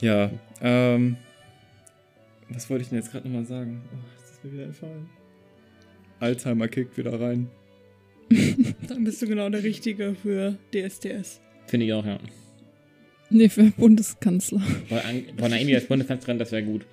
[0.00, 1.16] Ja, ähm.
[2.50, 3.82] Was wollte ich denn jetzt gerade nochmal sagen?
[3.92, 5.08] Oh, ist mir wieder entfallen.
[6.20, 7.48] Alzheimer kickt wieder rein.
[8.88, 11.40] Dann bist du genau der Richtige für DSDS.
[11.66, 12.18] Finde ich auch, ja.
[13.30, 14.60] Nee, für Bundeskanzler.
[14.88, 16.86] Von, An- von Naomi als Bundeskanzlerin, das wäre gut.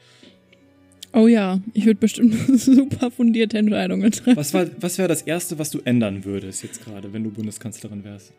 [1.14, 4.38] Oh ja, ich würde bestimmt super fundierte Entscheidungen treffen.
[4.38, 8.04] Was, war, was wäre das Erste, was du ändern würdest jetzt gerade, wenn du Bundeskanzlerin
[8.04, 8.34] wärst?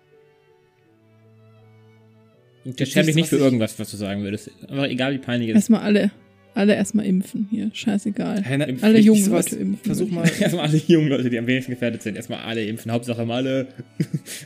[2.85, 4.51] Schäme mich nicht für irgendwas, was du sagen würdest.
[4.69, 5.63] Aber egal, wie peinlich es ist.
[5.63, 6.11] Erstmal alle,
[6.55, 7.71] alle erstmal impfen hier.
[7.75, 8.43] Scheißegal.
[8.43, 9.85] Hey, na, Alle vielleicht jungen Leute impfen.
[9.85, 10.31] Versuch mal.
[10.41, 12.17] Erstmal alle jungen Leute, die am wenigsten gefährdet sind.
[12.17, 12.93] Erstmal alle impfen.
[12.93, 13.67] Hauptsache mal alle.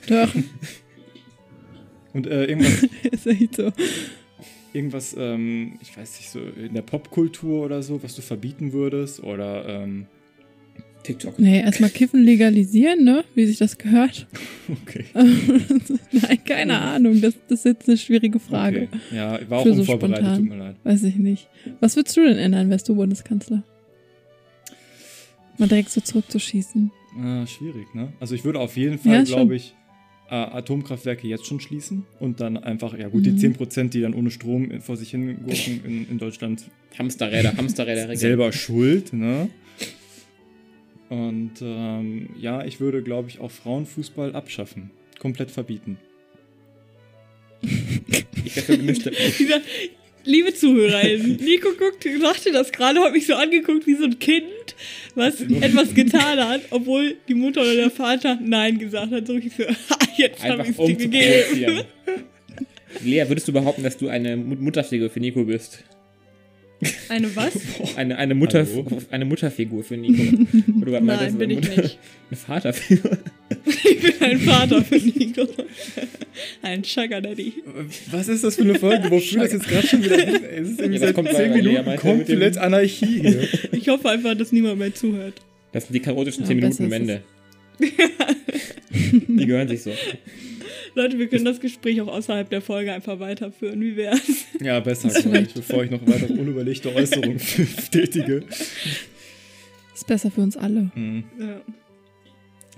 [0.08, 0.34] Doch,
[2.14, 3.70] Und äh, irgendwas, ist echt so.
[4.76, 9.22] Irgendwas ähm, ich weiß nicht, so in der Popkultur oder so, was du verbieten würdest?
[9.22, 10.06] Oder, ähm,
[11.02, 11.38] TikTok.
[11.38, 13.24] Nee, erstmal Kiffen legalisieren, ne?
[13.34, 14.26] Wie sich das gehört.
[14.82, 15.04] okay.
[15.14, 17.20] Nein, keine Ahnung.
[17.20, 18.88] Das, das ist jetzt eine schwierige Frage.
[18.90, 19.16] okay.
[19.16, 20.38] Ja, war auch Für so unvorbereitet, spontan.
[20.38, 20.76] tut mir leid.
[20.82, 21.48] Weiß ich nicht.
[21.80, 23.62] Was würdest du denn ändern, wärst du Bundeskanzler?
[25.58, 26.90] Mal direkt so zurückzuschießen.
[27.22, 28.12] Ah, schwierig, ne?
[28.20, 29.74] Also ich würde auf jeden Fall, Ja, glaube ich,
[30.30, 33.54] äh, Atomkraftwerke jetzt schon schließen und dann einfach, ja gut, die Mhm.
[33.54, 36.64] 10%, die dann ohne Strom vor sich hin gurken in, in Deutschland,
[36.98, 38.16] Hamsterräder, Hamsterräder.
[38.16, 39.48] selber schuld, ne?
[41.08, 44.90] Und ähm, ja, ich würde, glaube ich, auch Frauenfußball abschaffen.
[45.20, 45.98] Komplett verbieten.
[48.44, 49.12] Ich dafür gemischte.
[50.26, 54.44] Liebe ZuhörerInnen, Nico guckt, sagte das gerade, hat mich so angeguckt wie so ein Kind,
[55.14, 59.26] was etwas getan hat, obwohl die Mutter oder der Vater Nein gesagt hat.
[59.26, 59.62] So richtig so,
[60.16, 61.82] jetzt habe ich es dir gegeben.
[63.04, 65.84] Lea, würdest du behaupten, dass du eine Mut- Mutterfigur für Nico bist?
[67.08, 67.52] Eine was?
[67.96, 68.86] Eine, eine, Mutter, Hallo?
[69.10, 70.22] eine Mutterfigur für Nico?
[70.82, 71.98] Oder du meinst, Nein, bin ich Mutter- nicht.
[72.30, 73.18] Eine Vaterfigur?
[73.84, 75.46] Ich bin ein Vater für Nico.
[76.62, 77.52] Ein Sugar Daddy.
[78.10, 79.10] Was ist das für eine Folge?
[79.10, 80.40] Wo führt das jetzt gerade schon wieder hin?
[80.44, 83.48] Es ist irgendwie Ja, seit kommt, 10 weil Lea Minuten komplett Anarchie hier.
[83.72, 85.34] Ich hoffe einfach, dass niemand mehr zuhört.
[85.72, 87.22] Das sind die chaotischen Ja, 10 besser Minuten am Ende.
[89.28, 89.92] die gehören sich so.
[90.94, 93.80] Leute, wir können das Gespräch auch außerhalb der Folge einfach weiterführen.
[93.82, 94.46] Wie wär's?
[94.62, 97.38] Ja, besser, ich, bevor ich noch weitere unüberlegte Äußerungen
[97.90, 98.42] tätige.
[99.94, 100.90] Ist besser für uns alle.
[100.94, 101.24] Hm.
[101.38, 101.60] Ja.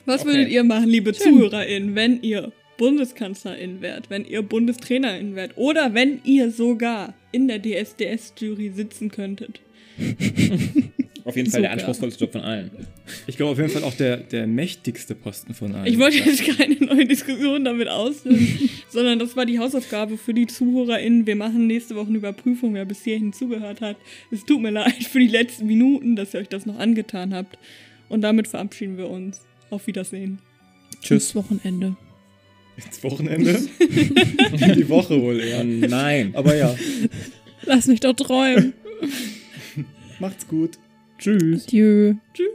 [0.09, 0.31] Was Okay.
[0.31, 1.35] würdet ihr machen, liebe Schön.
[1.35, 7.61] ZuhörerInnen, wenn ihr BundeskanzlerInnen wärt, wenn ihr BundestrainerInnen wärt oder wenn ihr sogar in der
[7.61, 9.61] DSDS-Jury sitzen könntet?
[11.25, 11.73] Auf jeden Fall der Sogar.
[11.73, 12.71] anspruchsvollste Job von allen.
[13.27, 15.87] Ich glaube auf jeden Fall auch der, der mächtigste Posten von allen.
[15.87, 20.47] Ich wollte jetzt keine neue Diskussion damit auslösen, sondern das war die Hausaufgabe für die
[20.47, 21.27] ZuhörerInnen.
[21.27, 23.99] Wir machen nächste Woche eine Überprüfung, wer bis hierhin zugehört hat.
[24.31, 27.59] Es tut mir leid für die letzten Minuten, dass ihr euch das noch angetan habt.
[28.09, 29.43] Und damit verabschieden wir uns.
[29.71, 30.39] Auf Wiedersehen.
[31.03, 31.35] Tschüss.
[31.35, 31.97] Wochenende.
[32.77, 33.51] Ins Wochenende.
[33.81, 35.65] In die Woche wohl Oh eher.
[35.65, 36.35] nein.
[36.35, 36.75] Aber ja,
[37.65, 38.73] Lass mich doch träumen.
[40.21, 40.79] macht's gut.
[41.19, 41.65] Tschüss.
[41.67, 42.15] Adieu.
[42.33, 42.49] Tschüss.